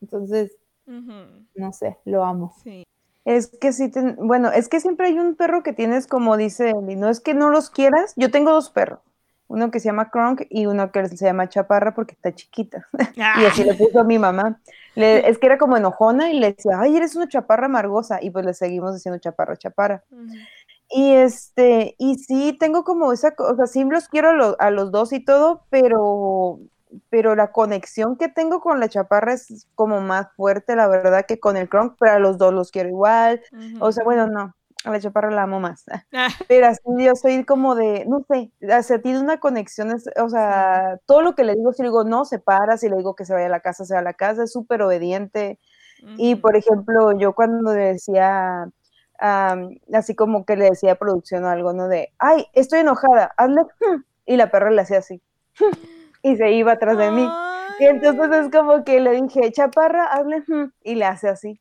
[0.00, 2.54] Entonces, no sé, lo amo.
[2.64, 2.84] Sí.
[3.24, 6.70] Es que sí, ten- bueno, es que siempre hay un perro que tienes, como dice
[6.70, 8.12] Eli, no es que no los quieras.
[8.16, 9.00] Yo tengo dos perros,
[9.48, 12.86] uno que se llama Kronk y uno que se llama Chaparra porque está chiquita.
[13.40, 14.60] Y así le puso a mi mamá.
[14.94, 18.18] Le- es que era como enojona y le decía, ay, eres una chaparra amargosa.
[18.22, 20.04] Y pues le seguimos diciendo chaparra, chaparra.
[20.90, 24.56] Y este, y sí, tengo como esa, co- o sea, sí los quiero a, lo-
[24.60, 26.60] a los dos y todo, pero,
[27.10, 31.40] pero la conexión que tengo con la chaparra es como más fuerte, la verdad, que
[31.40, 33.40] con el Kronk, pero a los dos los quiero igual.
[33.78, 35.84] O sea, bueno, no, a la chaparra la amo más.
[36.12, 40.08] Ah, Pero así yo soy como de, no sé, o sea, tiene una conexión, es-
[40.20, 42.96] o sea, todo lo que le digo, si le digo no, se para, si le
[42.96, 45.58] digo que se vaya a la casa, se va a la casa, es súper obediente.
[46.16, 48.68] Y por ejemplo, yo cuando le decía,
[49.18, 51.88] am, así como que le decía a producción o algo, ¿no?
[51.88, 53.62] De, ay, estoy enojada, hazle,
[54.26, 55.22] y la perra le hacía así,
[56.24, 57.28] y se iba atrás de mí.
[57.80, 61.60] Y entonces es como que le dije, chaparra, hazle, "Hmm", y le hace así.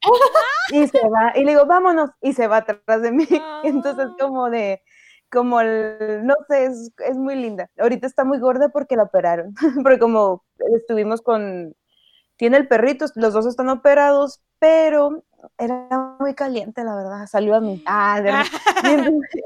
[0.71, 3.27] Y se va, y le digo, vámonos, y se va atrás de mí.
[3.63, 4.15] Entonces Ah.
[4.19, 4.81] como de,
[5.31, 7.69] como el, no sé, es, es muy linda.
[7.79, 9.53] Ahorita está muy gorda porque la operaron,
[9.87, 10.43] porque como
[10.77, 11.75] estuvimos con,
[12.37, 15.23] tiene el perrito, los dos están operados, pero
[15.57, 17.83] era muy caliente, la verdad, salió a mí.
[17.85, 18.31] Ah, de.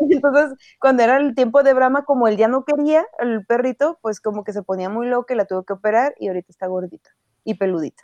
[0.07, 3.97] Y entonces, cuando era el tiempo de Brahma, como él ya no quería, el perrito,
[4.01, 6.67] pues como que se ponía muy loca y la tuvo que operar y ahorita está
[6.67, 7.09] gordita
[7.43, 8.03] y peludita.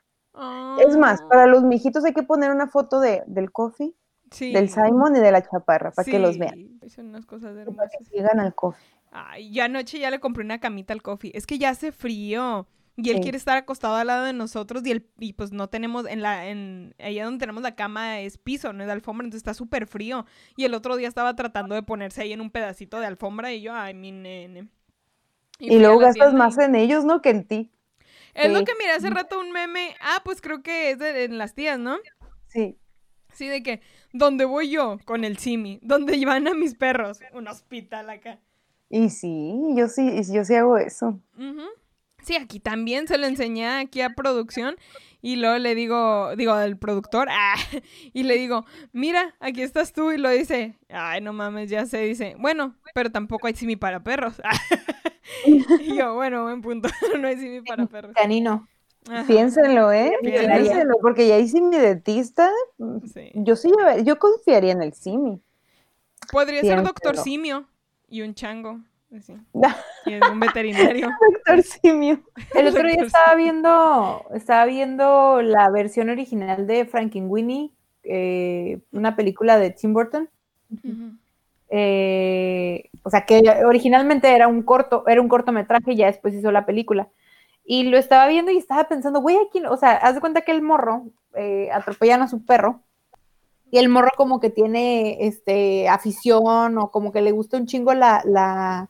[0.79, 1.27] Es más, Ah.
[1.29, 3.93] para los mijitos hay que poner una foto de, del coffee,
[4.31, 4.51] Sí.
[4.51, 6.55] del Simon y de la chaparra, para que los vean.
[6.81, 7.91] Sí, Son unas cosas Para hermosas.
[7.99, 8.83] que sigan al coffee.
[9.11, 11.31] Ay, ya anoche ya le compré una camita al coffee.
[11.35, 12.65] Es que ya hace frío.
[12.95, 13.21] Y él Sí.
[13.23, 16.47] quiere estar acostado al lado de nosotros y, el, y pues no tenemos, en la,
[16.47, 19.87] en, allá donde tenemos la cama es piso, no es de alfombra, entonces está súper
[19.87, 20.25] frío.
[20.55, 23.61] Y el otro día estaba tratando de ponerse ahí en un pedacito de alfombra y
[23.61, 24.67] yo, ay, mi nene.
[25.57, 27.21] Y, luego gastas más en ellos, ¿no?
[27.21, 27.71] Que en ti.
[28.33, 29.95] Es lo que miré hace rato un meme.
[30.01, 31.97] Ah, pues creo que es de, en las tías, ¿no?
[32.47, 32.77] Sí.
[33.33, 33.81] Sí, de que,
[34.11, 34.97] ¿dónde voy yo?
[35.05, 35.79] Con el Simi.
[35.81, 37.19] ¿Dónde llevan a mis perros?
[37.33, 38.39] Un hospital acá.
[38.89, 41.19] Y sí, yo sí, yo sí hago eso.
[41.37, 41.63] Ujú.
[42.23, 44.75] Sí, aquí también se lo enseñé aquí a producción
[45.21, 47.55] y luego le digo, digo al productor, ah,
[48.13, 51.99] y le digo, mira, aquí estás tú y lo dice, ay, no mames, ya sé,
[51.99, 54.41] dice, bueno, pero tampoco hay simi para perros.
[55.45, 58.13] y yo, bueno, buen punto, no hay simi para perros.
[58.13, 58.67] Canino.
[59.09, 60.13] Ajá, Piénsenlo, ¿eh?
[60.21, 60.61] Piénsenlo.
[60.61, 62.49] Piénsenlo, porque ya hice mi dentista.
[63.13, 63.31] sí.
[63.33, 63.69] Yo sí,
[64.03, 65.41] yo confiaría en el Simi.
[66.31, 67.67] Podría ser doctor simio
[68.07, 68.79] y un chango,
[69.17, 69.35] así,
[70.05, 71.09] y es un veterinario.
[71.33, 72.19] Doctor Simio.
[72.55, 77.71] El otro día estaba viendo, estaba viendo la versión original de Frankenweenie,
[78.03, 80.29] eh, una película de Tim Burton.
[81.69, 86.51] Eh, o sea, que originalmente era un corto, era un cortometraje y ya después hizo
[86.51, 87.09] la película.
[87.65, 90.51] Y lo estaba viendo y estaba pensando, güey, aquí, o sea, haz de cuenta que
[90.51, 91.05] el morro
[91.35, 92.81] eh, atropellan a su perro
[93.71, 97.93] y el morro como que tiene este afición o como que le gusta un chingo
[97.95, 98.89] la, la,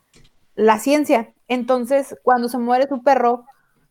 [0.55, 1.33] la ciencia.
[1.47, 3.45] Entonces, cuando se muere su perro,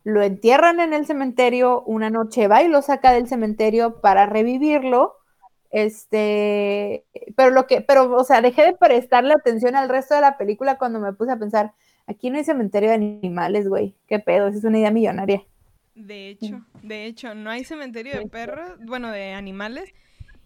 [0.04, 5.16] lo entierran en el cementerio, una noche va y lo saca del cementerio para revivirlo.
[5.70, 7.04] Este,
[7.34, 10.76] pero lo que, pero, o sea, dejé de prestarle atención al resto de la película
[10.76, 11.72] cuando me puse a pensar,
[12.06, 15.42] aquí no hay cementerio de animales, güey, qué pedo, esa es una idea millonaria.
[15.94, 19.94] De hecho, de hecho, no hay cementerio de perros, bueno, de animales,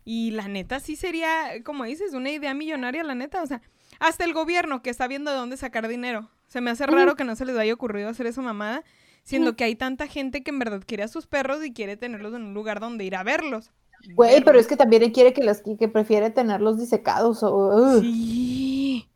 [0.05, 1.29] y la neta sí sería,
[1.65, 3.61] como dices, una idea millonaria, la neta, o sea,
[3.99, 6.31] hasta el gobierno que está viendo de dónde sacar dinero.
[6.49, 8.85] Se me hace raro que no se les haya ocurrido hacer esa mamada,
[9.25, 12.35] siendo que hay tanta gente que en verdad quiere a sus perros y quiere tenerlos
[12.35, 13.73] en un lugar donde ir a verlos.
[14.15, 19.09] Güey, pero es que también quiere que los que prefiere tenerlos disecados o Sí.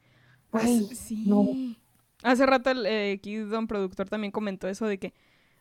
[0.51, 1.79] Pues, sí.
[2.23, 5.15] Hace rato el eh, Don productor también comentó eso de que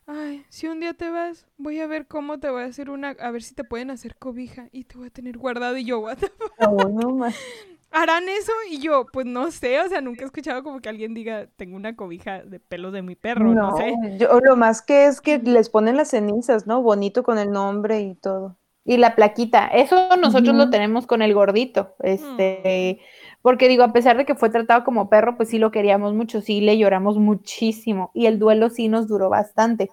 [0.06, 3.10] ay, si un día te vas, voy a ver cómo te voy a hacer una,
[3.10, 6.00] a ver si te pueden hacer cobija y te voy a tener guardado y yo,
[6.00, 7.28] what the no,
[7.92, 8.52] ¿Harán eso?
[8.70, 11.76] Y yo, pues no sé, o sea, nunca he escuchado como que alguien diga, tengo
[11.76, 13.94] una cobija de pelos de mi perro, no, sé.
[14.18, 16.82] Yo, lo más que es que les ponen las cenizas, ¿no?
[16.82, 18.56] Bonito con el nombre y todo.
[18.84, 23.40] Y la plaquita, eso nosotros lo tenemos con el gordito, este, mm.
[23.42, 26.40] porque digo, a pesar de que fue tratado como perro, pues sí lo queríamos mucho,
[26.40, 29.90] sí le lloramos muchísimo y el duelo sí nos duró bastante.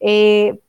[0.00, 0.60] Eh,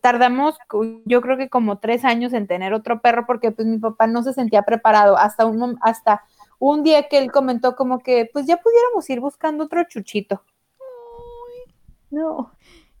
[0.00, 0.56] tardamos,
[1.04, 4.22] yo creo que como tres años en tener otro perro porque pues mi papá no
[4.22, 6.22] se sentía preparado hasta un, hasta
[6.58, 10.42] un día que él comentó como que pues ya pudiéramos ir buscando otro chuchito.
[12.10, 12.52] no.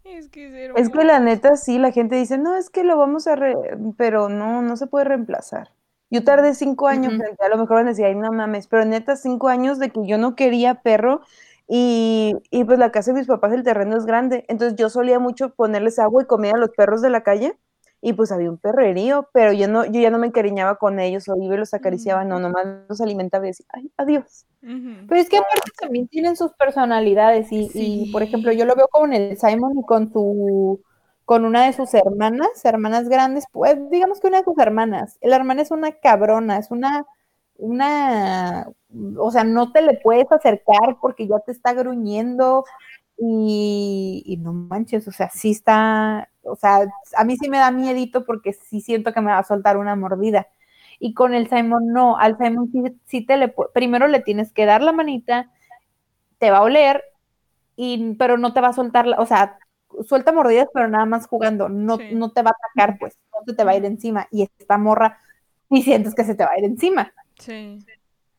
[0.02, 3.28] Es que, es que la neta sí, la gente dice, no, es que lo vamos
[3.28, 3.36] a,
[3.96, 5.70] pero no, no se puede reemplazar.
[6.10, 9.78] Yo tardé cinco años, a lo mejor decía, ay, no mames, pero neta cinco años
[9.78, 11.20] de que yo no quería perro
[11.72, 15.20] y, y, pues la casa de mis papás, el terreno es grande, entonces yo solía
[15.20, 17.56] mucho ponerles agua y comida a los perros de la calle
[18.02, 21.28] y pues había un perrerío, pero yo no, yo ya no me encariñaba con ellos
[21.28, 24.46] o iba y los acariciaba, no, nomás los alimentaba y decía, ay, adiós.
[24.60, 28.88] Pero es que aparte también tienen sus personalidades y, y, por ejemplo, yo lo veo
[28.88, 30.80] con el Simon y con su,
[31.24, 35.36] con una de sus hermanas, hermanas grandes, pues digamos que una de sus hermanas, la
[35.36, 37.06] hermana es una cabrona, es una
[37.60, 38.66] una,
[39.18, 42.64] o sea, no te le puedes acercar porque ya te está gruñendo
[43.18, 48.24] y, no manches, o sea, sí está, o sea, a mí sí me da miedito
[48.24, 50.48] porque sí siento que me va a soltar una mordida.
[50.98, 52.70] Y con el Simon no, al Simon
[53.06, 55.50] sí, te le, primero le tienes que dar la manita,
[56.38, 57.04] te va a oler,
[57.76, 59.58] y, pero no te va a soltar, o sea,
[60.06, 63.54] suelta mordidas, pero nada más jugando, no, no te va a atacar, pues, no se
[63.54, 64.28] te va a ir encima.
[64.30, 65.18] Y esta morra,
[65.70, 67.12] y sientes que se te va a ir encima.
[67.40, 67.78] Sí,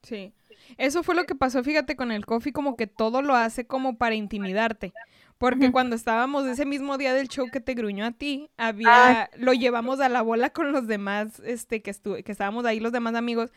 [0.04, 0.34] sí.
[0.78, 3.97] Eso fue lo que pasó, fíjate, con el coffee, como que todo lo hace como
[3.97, 4.93] para intimidarte.
[5.38, 9.54] Porque cuando estábamos ese mismo día del show que te gruñó a ti, había, lo
[9.54, 13.16] llevamos a la bola con los demás, este, que estuve, que estábamos ahí los demás
[13.16, 13.49] amigos,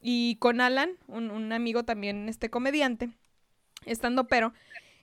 [0.00, 3.10] y con Alan, un, un amigo también, este comediante,
[3.84, 4.54] estando pero,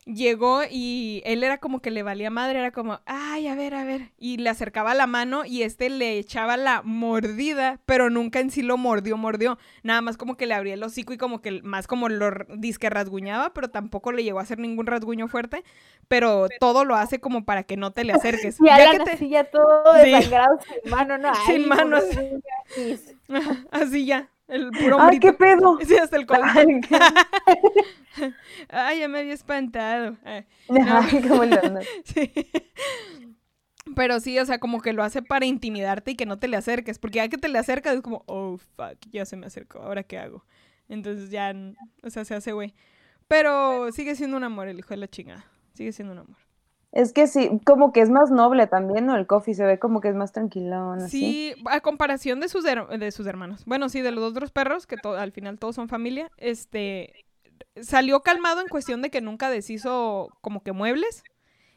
[0.05, 3.83] llegó y él era como que le valía madre, era como, ay, a ver, a
[3.83, 8.51] ver, y le acercaba la mano y este le echaba la mordida, pero nunca en
[8.51, 11.61] sí lo mordió, mordió, nada más como que le abría el hocico y como que
[11.63, 15.63] más como lo disque rasguñaba, pero tampoco le llegó a hacer ningún rasguño fuerte,
[16.07, 18.57] pero todo lo hace como para que no te le acerques.
[18.65, 19.29] Y ya que te...
[19.29, 22.03] ya todo desangrado sin mano, no, sin manos.
[23.71, 24.29] Así ya.
[24.47, 25.77] El puro ¡Ay, qué pedo!
[25.85, 26.25] Sí, hasta el
[28.69, 30.17] Ay, ya me había espantado.
[30.23, 30.45] Ay,
[32.03, 32.31] sí.
[33.95, 36.57] Pero sí, o sea, como que lo hace para intimidarte y que no te le
[36.57, 36.99] acerques.
[36.99, 40.03] Porque ya que te le acercas es como, oh, fuck, ya se me acercó, ¿ahora
[40.03, 40.45] qué hago?
[40.89, 41.53] Entonces ya,
[42.03, 42.73] o sea, se hace güey.
[43.27, 45.45] Pero sigue siendo un amor el hijo de la chingada.
[45.73, 46.37] Sigue siendo un amor.
[46.95, 49.17] Es que sí, como que es más noble también, ¿no?
[49.17, 51.09] El coffee se ve como que es más tranquilón.
[51.09, 53.65] Sí, a comparación de sus, de sus hermanos.
[53.65, 57.25] Bueno, sí, de los otros perros, que al final todos son familia, este,
[57.81, 61.25] salió calmado en cuestión de que nunca deshizo como que muebles,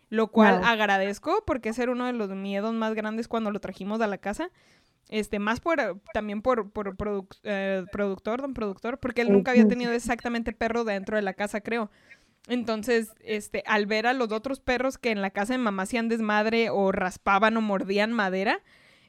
[0.08, 4.00] lo cual agradezco porque ese era uno de los miedos más grandes cuando lo trajimos
[4.00, 4.50] a la casa.
[5.08, 5.78] Este, más por,
[6.12, 6.94] también por, por
[7.42, 11.60] eh, productor, don productor, porque él nunca había tenido exactamente perro dentro de la casa,
[11.60, 11.90] creo.
[12.48, 16.08] Entonces, este, al ver a los otros perros que en la casa de mamá hacían
[16.08, 18.62] desmadre o raspaban o mordían madera,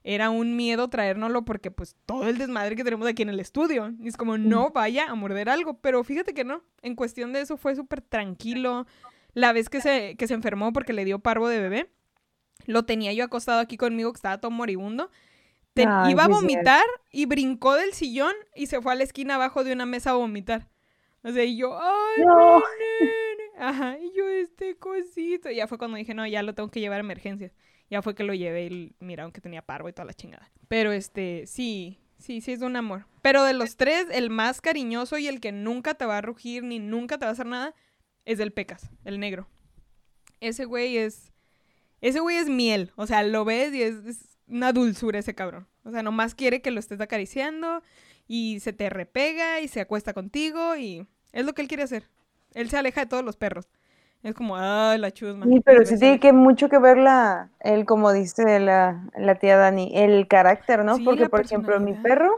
[0.03, 3.93] era un miedo traérnoslo porque pues todo el desmadre que tenemos aquí en el estudio.
[4.01, 5.79] Y es como, no vaya a morder algo.
[5.79, 8.85] Pero fíjate que no, en cuestión de eso fue súper tranquilo.
[9.33, 11.89] La vez que se, que se enfermó porque le dio parvo de bebé,
[12.65, 15.09] lo tenía yo acostado aquí conmigo que estaba todo moribundo.
[15.75, 19.71] iba a vomitar y brincó del sillón y se fue a la esquina abajo de
[19.71, 20.67] una mesa a vomitar.
[21.23, 22.55] O sea, y yo, ay, No.
[22.99, 23.11] nene.
[23.59, 25.51] Ajá, y yo, este cosito.
[25.51, 27.51] Ya fue cuando dije, no, ya lo tengo que llevar a emergencias.
[27.89, 30.49] Ya fue que lo llevé y miraron que tenía parvo y toda la chingada.
[30.69, 33.05] Pero este, sí, sí, sí es un amor.
[33.21, 36.63] Pero de los tres, el más cariñoso y el que nunca te va a rugir
[36.63, 37.75] ni nunca te va a hacer nada
[38.23, 39.49] es el Pecas, el negro.
[40.39, 41.33] Ese güey es.
[41.99, 42.93] Ese güey es miel.
[42.95, 45.67] O sea, lo ves y es, es una dulzura ese cabrón.
[45.83, 47.83] O sea, nomás quiere que lo estés acariciando
[48.25, 52.07] y se te repega y se acuesta contigo y es lo que él quiere hacer.
[52.53, 53.67] Él se aleja de todos los perros.
[54.21, 55.45] Es como, ay, la chusma.
[55.45, 59.55] Sí, pero sí tiene que mucho que ver la, el, como dice la, la tía
[59.55, 60.95] Dani, el carácter, ¿no?
[60.97, 62.29] Sí, Porque, por ejemplo, mi perro,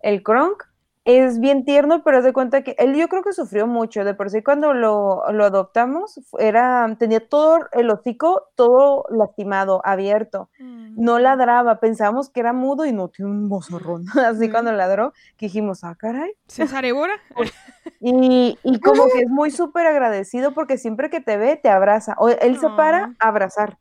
[0.00, 0.62] el Kronk,
[1.04, 4.04] es bien tierno, pero de cuenta que él yo creo que sufrió mucho.
[4.04, 10.48] De por sí cuando lo, lo adoptamos, era, tenía todo el hocico todo lastimado, abierto.
[10.58, 10.94] Mm.
[10.96, 14.04] No ladraba, pensábamos que era mudo y no tiene un bozarrón.
[14.26, 14.50] Así Sí.
[14.50, 16.32] cuando ladró, que dijimos, ah, caray.
[16.46, 17.14] César Évora.
[18.00, 22.14] Y, y como que es muy súper agradecido porque siempre que te ve, te abraza.
[22.18, 23.78] O él se para a abrazar.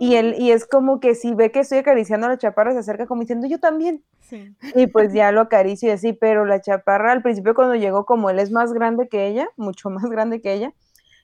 [0.00, 2.78] Y él, y es como que si ve que estoy acariciando a la chaparra, se
[2.78, 4.02] acerca como diciendo, yo también.
[4.20, 4.54] Sí.
[4.74, 8.30] Y pues ya lo acaricio y así, pero la chaparra al principio cuando llegó, como
[8.30, 10.72] él es más grande que ella, mucho más grande que ella,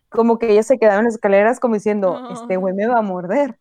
[0.08, 3.02] como que ella se quedaba en las escaleras como diciendo, este güey me va a
[3.02, 3.58] morder.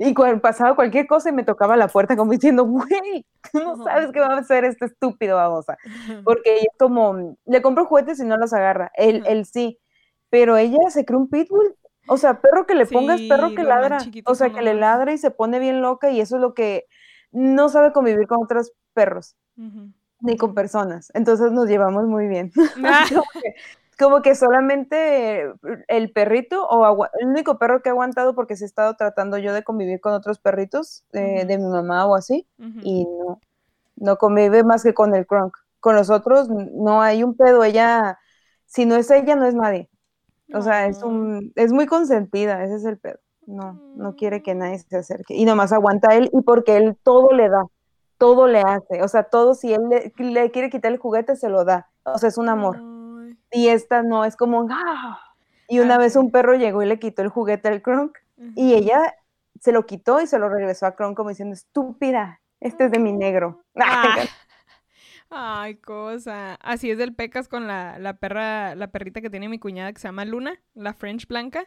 [0.00, 4.12] Y cuando pasaba cualquier cosa y me tocaba la puerta como diciendo, güey, no sabes
[4.12, 5.76] qué va a hacer este estúpido babosa.
[6.24, 8.92] Porque ella es como, le compro juguetes y no los agarra.
[8.94, 9.78] Él, él sí.
[10.30, 11.74] Pero ella se cree un pitbull.
[12.06, 13.98] O sea, perro que le pongas, perro que ladra.
[14.24, 16.86] O sea, que le ladra y se pone bien loca y eso es lo que
[17.32, 19.36] no sabe convivir con otros perros,
[20.20, 21.10] ni con personas.
[21.14, 22.52] Entonces nos llevamos muy bien.
[22.84, 23.04] Ah,
[23.98, 25.52] como, que, solamente
[25.88, 29.52] el perrito o el único perro que he aguantado porque sí he estado tratando yo
[29.52, 32.46] de convivir con otros perritos eh, de mi mamá o así
[32.82, 33.40] y no,
[33.96, 35.56] no convive más que con el Kronk.
[35.80, 38.18] Con los otros no hay un pedo, ella,
[38.66, 39.88] si no es ella, no es nadie.
[40.54, 43.18] O sea, es un, es muy consentida, ese es el pedo.
[43.46, 45.34] No, no quiere que nadie se acerque.
[45.34, 47.64] Y nomás aguanta él y porque él todo le da,
[48.18, 49.02] todo le hace.
[49.02, 51.88] O sea, todo, si él le, le quiere quitar el juguete, se lo da.
[52.04, 52.97] O sea, es un amor.
[53.52, 55.20] Y esta no, es como, ¡ah!
[55.68, 58.16] Y una Ah, vez un perro llegó y le quitó el juguete al Kronk
[58.54, 59.14] y ella
[59.60, 62.98] se lo quitó y se lo regresó a Kronk como diciendo, estúpida, este es de
[62.98, 63.64] mi negro.
[63.80, 64.16] Ah.
[65.30, 66.54] Ay, cosa.
[66.54, 70.00] Así es del Pecas con la, la perra, la perrita que tiene mi cuñada que
[70.00, 71.66] se llama Luna, la French blanca.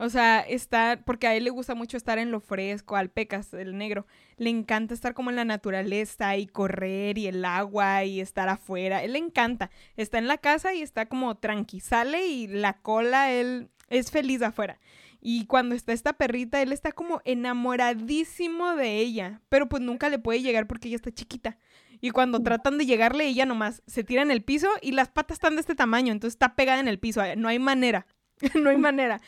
[0.00, 3.52] O sea, está, porque a él le gusta mucho estar en lo fresco, al Pecas,
[3.52, 4.06] el negro.
[4.36, 9.02] Le encanta estar como en la naturaleza y correr y el agua y estar afuera.
[9.02, 9.70] Él le encanta.
[9.96, 11.80] Está en la casa y está como tranqui.
[11.80, 14.78] Sale y la cola, él es feliz afuera.
[15.20, 19.40] Y cuando está esta perrita, él está como enamoradísimo de ella.
[19.48, 21.58] Pero pues nunca le puede llegar porque ella está chiquita.
[22.00, 25.38] Y cuando tratan de llegarle, ella nomás se tira en el piso y las patas
[25.38, 27.20] están de este tamaño, entonces está pegada en el piso.
[27.36, 28.06] No hay manera,
[28.54, 29.20] no hay manera.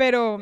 [0.00, 0.38] Pero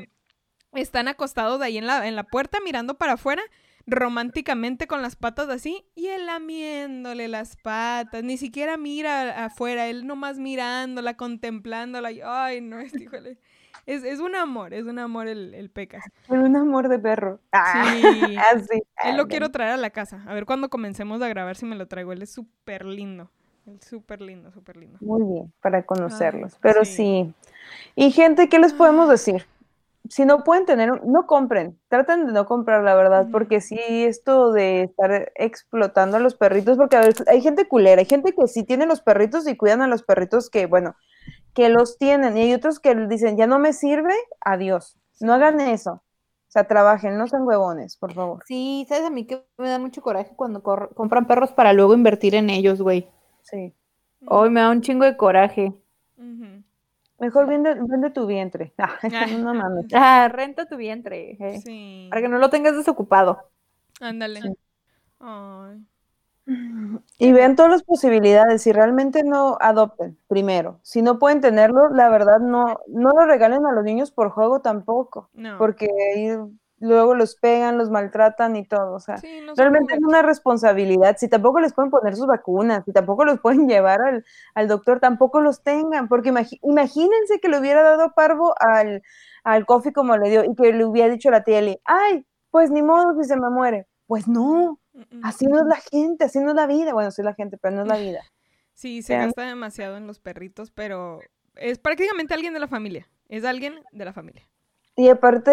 [0.72, 3.42] están acostados ahí en la, en la puerta mirando para afuera,
[3.88, 8.22] románticamente con las patas así, y él lamiéndole las patas.
[8.22, 12.12] Ni siquiera mira afuera, él nomás mirándola, contemplándola.
[12.12, 13.40] y, ay, no, es, híjole.
[13.84, 16.04] Es, es un amor, es un amor el, el Pecas.
[16.28, 17.40] Un amor de perro.
[17.50, 18.36] Ah, Sí.
[18.52, 18.82] así.
[19.02, 20.22] Él lo Ay, quiero traer a la casa.
[20.28, 22.12] A ver cuando comencemos a grabar si me lo traigo.
[22.12, 23.32] Él es súper lindo.
[23.80, 24.98] Súper lindo, súper lindo.
[25.00, 26.56] Muy bien, para conocerlos.
[26.60, 26.94] Pero sí.
[26.94, 27.34] sí.
[27.94, 29.46] Y gente, ¿qué les podemos decir?
[30.08, 34.52] Si no pueden tener, no compren, traten de no comprar, la verdad, porque sí, esto
[34.52, 38.46] de estar explotando a los perritos, porque a veces hay gente culera, hay gente que
[38.46, 40.96] sí tiene los perritos y cuidan a los perritos que, bueno,
[41.52, 44.96] que los tienen, y hay otros que dicen, ya no me sirve, adiós.
[45.20, 45.92] No hagan eso.
[45.92, 48.42] O sea, trabajen, no sean huevones, por favor.
[48.46, 52.34] Sí, ¿sabes a mí que me da mucho coraje cuando compran perros para luego invertir
[52.34, 53.06] en ellos, güey?
[53.50, 53.74] Sí.
[54.26, 55.72] Hoy me da un chingo de coraje.
[57.18, 58.72] Mejor vende, vende tu vientre.
[59.44, 59.86] no mames.
[59.92, 62.06] Ah, renta tu vientre, eh, Sí.
[62.10, 63.50] para que no lo tengas desocupado.
[64.00, 64.42] Ándale.
[64.42, 64.48] Sí.
[67.18, 68.62] Y vean todas las posibilidades.
[68.62, 70.78] Si realmente no adopten, primero.
[70.82, 74.60] Si no pueden tenerlo, la verdad no, no lo regalen a los niños por juego
[74.60, 75.28] tampoco.
[75.34, 75.58] No.
[75.58, 76.36] Porque ahí
[76.80, 78.94] luego los pegan, los maltratan y todo.
[78.94, 81.16] O sea, Sí, no son realmente es una responsabilidad.
[81.18, 84.24] Si tampoco les pueden poner sus vacunas, si tampoco los pueden llevar al,
[84.54, 86.08] al doctor, tampoco los tengan.
[86.08, 86.28] Porque
[86.62, 89.02] imagínense que le hubiera dado parvo al,
[89.44, 92.26] al coffee como le dio y que le hubiera dicho a la tía Eli, ay,
[92.50, 93.86] pues ni modo si se me muere.
[94.06, 94.80] Pues no,
[95.22, 96.92] así no es la gente, así no es la vida.
[96.94, 98.20] Bueno, sí es la gente, pero no es la vida.
[98.72, 99.26] Sí, se Vean.
[99.26, 101.20] gasta demasiado en los perritos, pero
[101.56, 103.08] es prácticamente alguien de la familia.
[103.28, 104.48] Es alguien de la familia.
[104.96, 105.52] Y aparte,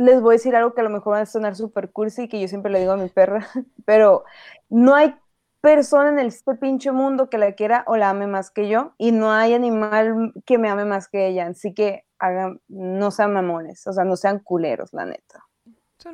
[0.00, 2.40] les voy a decir algo que a lo mejor va a sonar súper cursi, que
[2.40, 3.46] yo siempre le digo a mi perra,
[3.84, 4.24] pero
[4.70, 5.14] no hay
[5.60, 9.12] persona en este pinche mundo que la quiera o la ame más que yo y
[9.12, 11.48] no hay animal que me ame más que ella.
[11.48, 15.44] Así que hagan, no sean mamones, o sea, no sean culeros, la neta.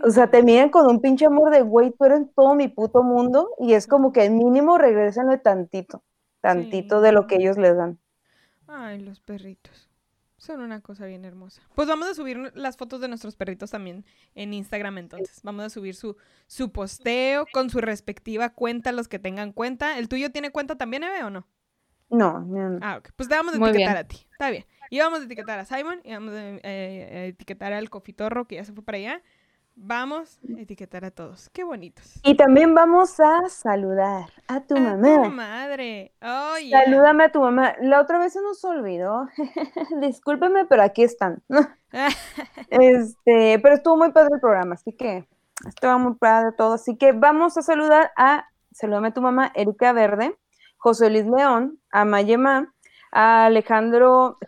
[0.03, 3.05] O sea, te miren con un pinche amor de, güey, tú eres todo mi puto
[3.05, 6.03] mundo y es como que mínimo regresenle tantito,
[6.41, 8.01] tantito de lo que ellos les dan.
[8.67, 9.86] Ay, los perritos.
[10.47, 11.61] Son una cosa bien hermosa.
[11.75, 14.05] Pues vamos a subir las fotos de nuestros perritos también
[14.37, 15.41] en Instagram entonces.
[15.43, 16.17] Vamos a subir su,
[16.47, 19.99] su posteo con su respectiva cuenta, los que tengan cuenta.
[19.99, 21.49] ¿El tuyo tiene cuenta también, Eve, o no?
[22.11, 22.79] No, no.
[22.81, 23.11] Ah, ok.
[23.17, 24.25] Pues te vamos a etiquetar a ti.
[24.31, 24.65] Está bien.
[24.89, 28.65] Y vamos a etiquetar a Simon y vamos a eh, etiquetar al Cofitorro que ya
[28.65, 29.23] se fue para allá.
[29.79, 31.51] Vamos a etiquetar a todos.
[31.51, 32.19] Qué bonitos.
[32.25, 35.15] Y también vamos a saludar a tu mamá.
[35.17, 36.15] A tu madre.
[36.23, 37.75] Oh, Salúdame a tu mamá.
[37.83, 39.29] La otra vez se nos olvidó.
[40.01, 41.43] Discúlpeme, pero aquí están.
[42.71, 45.29] este, pero estuvo muy padre el programa, así que
[45.69, 46.73] estuvo muy padre todo.
[46.73, 50.39] Así que vamos a saludar a, salúdame a tu mamá, Erika Verde,
[50.79, 52.73] José Luis León, a Mayema,
[53.13, 54.39] a Alejandro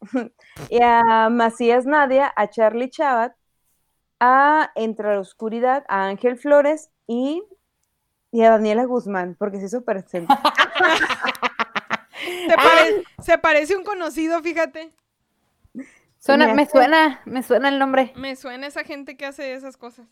[0.70, 3.37] y a Macías Nadia, a Charlie Chabat,
[4.20, 7.42] a Entre la Oscuridad, a Ángel Flores y,
[8.30, 10.34] y a Daniela Guzmán, porque se hizo presente.
[13.22, 14.92] se parece un conocido, fíjate.
[16.18, 18.12] Suena, me suena, me suena el nombre.
[18.16, 20.06] Me suena esa gente que hace esas cosas.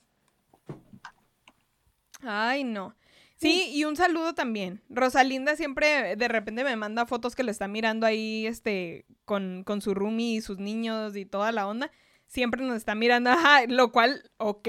[2.23, 2.95] Ay, no.
[3.37, 4.83] Sí, y un saludo también.
[4.89, 9.83] Rosalinda siempre de repente me manda fotos que le está mirando ahí, este, con, con
[9.83, 11.91] su roomie y sus niños y toda la onda
[12.27, 14.69] siempre nos está mirando, ajá, lo cual, ok,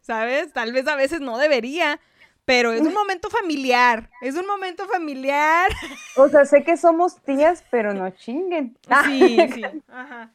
[0.00, 0.52] ¿sabes?
[0.52, 2.00] Tal vez a veces no debería,
[2.44, 5.70] pero es un momento familiar, es un momento familiar.
[6.16, 8.78] O sea, sé que somos tías, pero no chinguen.
[9.04, 10.32] Sí, sí, ajá.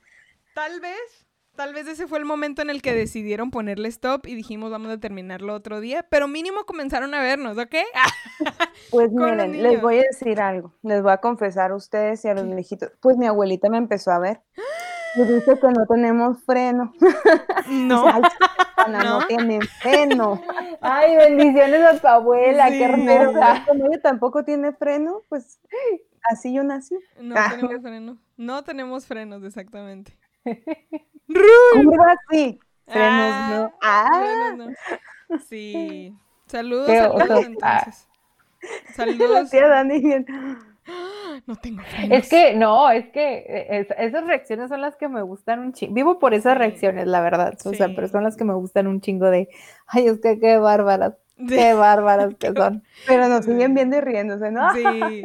[0.53, 1.25] Tal vez,
[1.55, 4.91] tal vez ese fue el momento en el que decidieron ponerle stop y dijimos vamos
[4.91, 7.75] a terminarlo otro día, pero mínimo comenzaron a vernos, ¿ok?
[8.89, 12.33] Pues miren, les voy a decir algo, les voy a confesar a ustedes y a
[12.33, 14.41] los viejitos, pues mi abuelita me empezó a ver.
[15.15, 16.93] Y dice que no tenemos freno.
[17.67, 18.05] No.
[18.87, 19.27] no.
[19.27, 20.41] tiene freno.
[20.81, 23.63] Ay, bendiciones a tu abuela, qué hermosa.
[23.67, 25.59] como ella tampoco tiene freno, pues
[26.23, 26.95] así yo nací.
[27.19, 27.51] No ah.
[27.51, 28.17] tenemos frenos.
[28.37, 30.17] No tenemos frenos, exactamente.
[30.43, 32.59] ¿Cómo así?
[32.87, 33.73] Frenos no.
[33.81, 34.53] Ah.
[34.57, 34.67] no.
[35.47, 36.17] Sí.
[36.47, 38.07] Saludos, saludos entonces.
[38.95, 39.49] Saludos.
[39.49, 40.25] Tía Dani.
[41.45, 45.59] No tengo Es que, no, es que eh, esas reacciones son las que me gustan
[45.59, 45.93] un chingo.
[45.93, 47.57] Vivo por esas reacciones, la verdad.
[47.65, 49.49] O sea, pero son las que me gustan un chingo de,
[49.87, 51.15] ay, es que qué bárbaras,
[51.47, 52.83] qué bárbaras que son.
[53.07, 54.73] Pero nos siguen viendo y riéndose, ¿no?
[54.73, 55.23] Sí.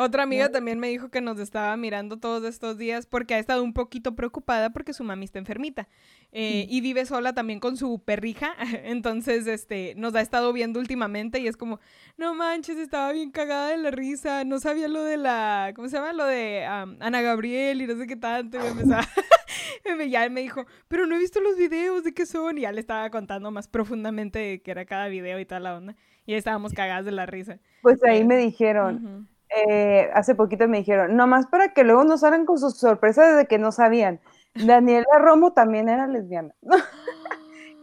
[0.00, 3.64] Otra amiga también me dijo que nos estaba mirando todos estos días porque ha estado
[3.64, 5.88] un poquito preocupada porque su mami está enfermita
[6.30, 8.54] eh, y vive sola también con su perrija.
[8.84, 11.80] Entonces, este, nos ha estado viendo últimamente y es como,
[12.16, 15.96] no manches, estaba bien cagada de la risa, no sabía lo de la, ¿cómo se
[15.96, 16.12] llama?
[16.12, 18.56] Lo de Ana Gabriel y no sé qué tanto.
[18.56, 19.04] Y empezaba,
[20.08, 22.56] ya me dijo, pero no he visto los videos de qué son.
[22.58, 25.96] Y ya le estaba contando más profundamente qué era cada video y toda la onda.
[26.24, 27.58] Y estábamos cagadas de la risa.
[27.82, 29.26] Pues ahí me dijeron,
[29.56, 33.46] eh, hace poquito me dijeron, nomás para que luego nos salgan con sus sorpresas de
[33.46, 34.20] que no sabían.
[34.54, 36.54] Daniela Romo también era lesbiana.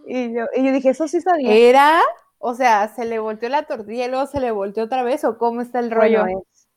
[0.07, 1.53] y, yo, y yo dije, eso sí sabía.
[1.53, 2.01] ¿Era?
[2.37, 5.23] O sea, ¿se le volteó la tortilla y luego se le volteó otra vez?
[5.23, 6.25] ¿O cómo está el rollo?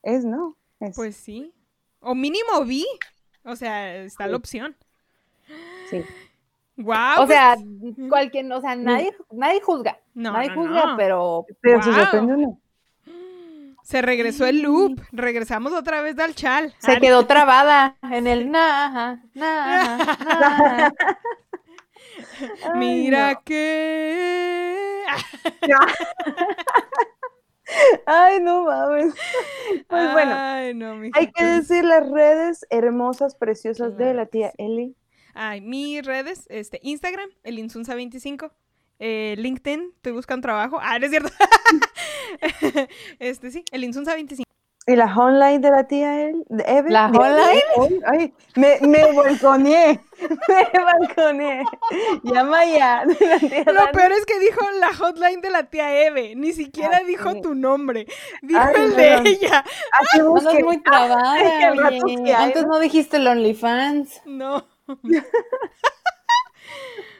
[0.02, 0.56] es, ¿no?
[0.94, 1.52] Pues sí.
[2.00, 2.86] O mínimo vi.
[3.44, 4.76] O sea, está la opción.
[5.90, 6.04] Sí.
[6.76, 7.22] Wow.
[7.22, 7.56] O sea,
[8.08, 9.98] cualquier, o sea, nadie, nadie juzga.
[10.14, 11.44] No, nadie juzga, pero.
[11.60, 12.60] Pero se sorprende uno.
[13.88, 15.00] Se regresó el loop.
[15.12, 16.74] Regresamos otra vez del chal.
[16.78, 20.92] Se quedó trabada en el na, na,
[22.74, 25.04] Mira que.
[28.06, 29.14] Ay, no mames.
[29.86, 30.36] Pues bueno,
[31.14, 34.96] hay que decir las redes hermosas, preciosas de la tía Eli.
[35.32, 38.50] Ay, mis redes, este, Instagram, el Insunza25.
[38.98, 40.78] Eh, LinkedIn, estoy buscando trabajo.
[40.80, 41.30] Ah, no es cierto.
[43.18, 44.48] este sí, el Insunza 25.
[44.88, 46.90] ¿Y la online de la tía Eve?
[46.90, 47.62] ¿La online?
[48.06, 50.00] Ay, me, me balconeé.
[50.48, 51.62] Me balconeé.
[52.22, 53.04] Llama ya.
[53.66, 56.34] Lo peor es que dijo la hotline de la tía Eve.
[56.36, 58.06] Ni siquiera dijo tu nombre.
[58.40, 59.62] Dijo el de ella.
[59.92, 60.64] Así busqué.
[60.64, 61.36] muy trabada.
[62.38, 64.22] Antes no dijiste el OnlyFans.
[64.24, 64.66] No.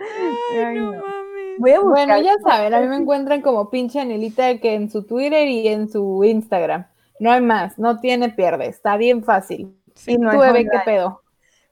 [0.00, 1.37] Ay, no, mames.
[1.58, 5.68] Bueno, ya saben, a mí me encuentran como pinche Anelita que en su Twitter y
[5.68, 6.86] en su Instagram.
[7.20, 9.74] No hay más, no tiene pierde, está bien fácil.
[9.94, 11.22] Sí, y no tú, Eve, ¿qué pedo?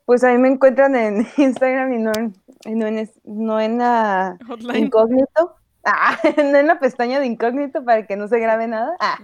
[0.04, 2.34] Pues a mí me encuentran en Instagram y no en,
[2.78, 4.38] no en, no en la
[4.74, 5.56] incógnito.
[5.84, 8.96] Ah, no en la pestaña de incógnito para que no se grabe nada.
[8.98, 9.18] Ah,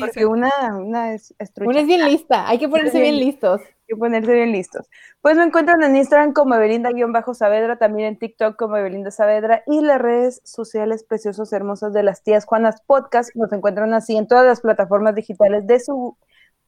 [0.00, 1.70] porque una, una es, es trucha.
[1.70, 3.60] Una es bien lista, hay que ponerse bien listos.
[3.86, 4.88] Que ponerse bien listos.
[5.20, 10.00] Pues me encuentran en Instagram como Belinda-Saavedra, también en TikTok como Belinda Saavedra y las
[10.00, 13.30] redes sociales preciosas, hermosas de las tías Juanas Podcast.
[13.36, 16.16] Nos encuentran así en todas las plataformas digitales de su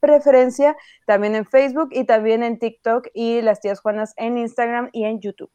[0.01, 5.05] preferencia, también en Facebook y también en TikTok y las tías Juanas en Instagram y
[5.05, 5.51] en YouTube.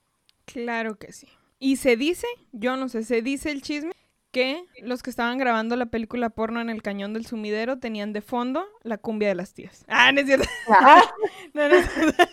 [0.45, 1.27] Claro que sí.
[1.59, 3.93] Y se dice, yo no sé, se dice el chisme
[4.33, 8.21] que los que estaban grabando la película porno en el cañón del sumidero tenían de
[8.21, 9.85] fondo la cumbia de las tías.
[9.87, 10.49] Ah, no es cierto.
[11.53, 12.23] No, no es cierto.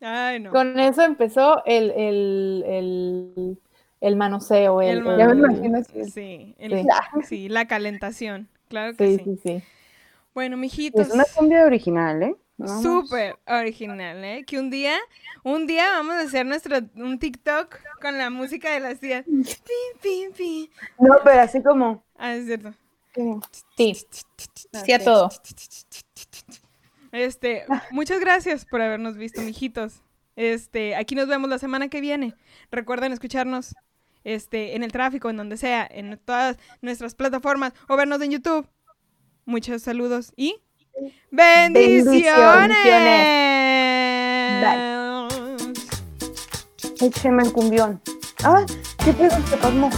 [0.00, 0.50] Ay, no.
[0.50, 3.58] Con eso empezó el, el, el,
[4.00, 4.80] el manoseo.
[4.80, 5.78] El, Ya me imagino
[6.12, 6.86] Sí, el- Sí.
[7.28, 8.48] sí, la calentación.
[8.68, 9.24] Claro que Sí, sí.
[9.24, 9.62] sí, sí.
[10.34, 11.08] Bueno, mijitos.
[11.08, 12.36] Es una cumbia original, ¿eh?
[12.58, 12.82] Vamos.
[12.82, 14.44] Súper original, ¿eh?
[14.44, 14.96] Que un día,
[15.44, 19.24] un día vamos a hacer nuestro, un TikTok con la música de las tías.
[19.24, 19.44] Pin,
[20.02, 20.70] pin, pin.
[20.98, 22.02] No, pero así como...
[22.16, 22.74] Ah, es cierto.
[23.14, 23.40] como-
[23.76, 23.94] Sí,
[24.84, 25.30] sí a todo.
[27.12, 30.02] Este, muchas gracias por habernos visto, mijitos.
[30.36, 32.34] Este, aquí nos vemos la semana que viene.
[32.70, 33.74] Recuerden escucharnos
[34.24, 38.68] este, en el tráfico, en donde sea, en todas nuestras plataformas o vernos en YouTube.
[39.46, 40.60] Muchos saludos y
[41.30, 42.76] bendiciones.
[47.00, 48.00] Écheme el cumbión.
[48.42, 48.64] Ah,
[49.04, 49.36] ¿qué pedo?
[49.48, 49.90] Se pasmó.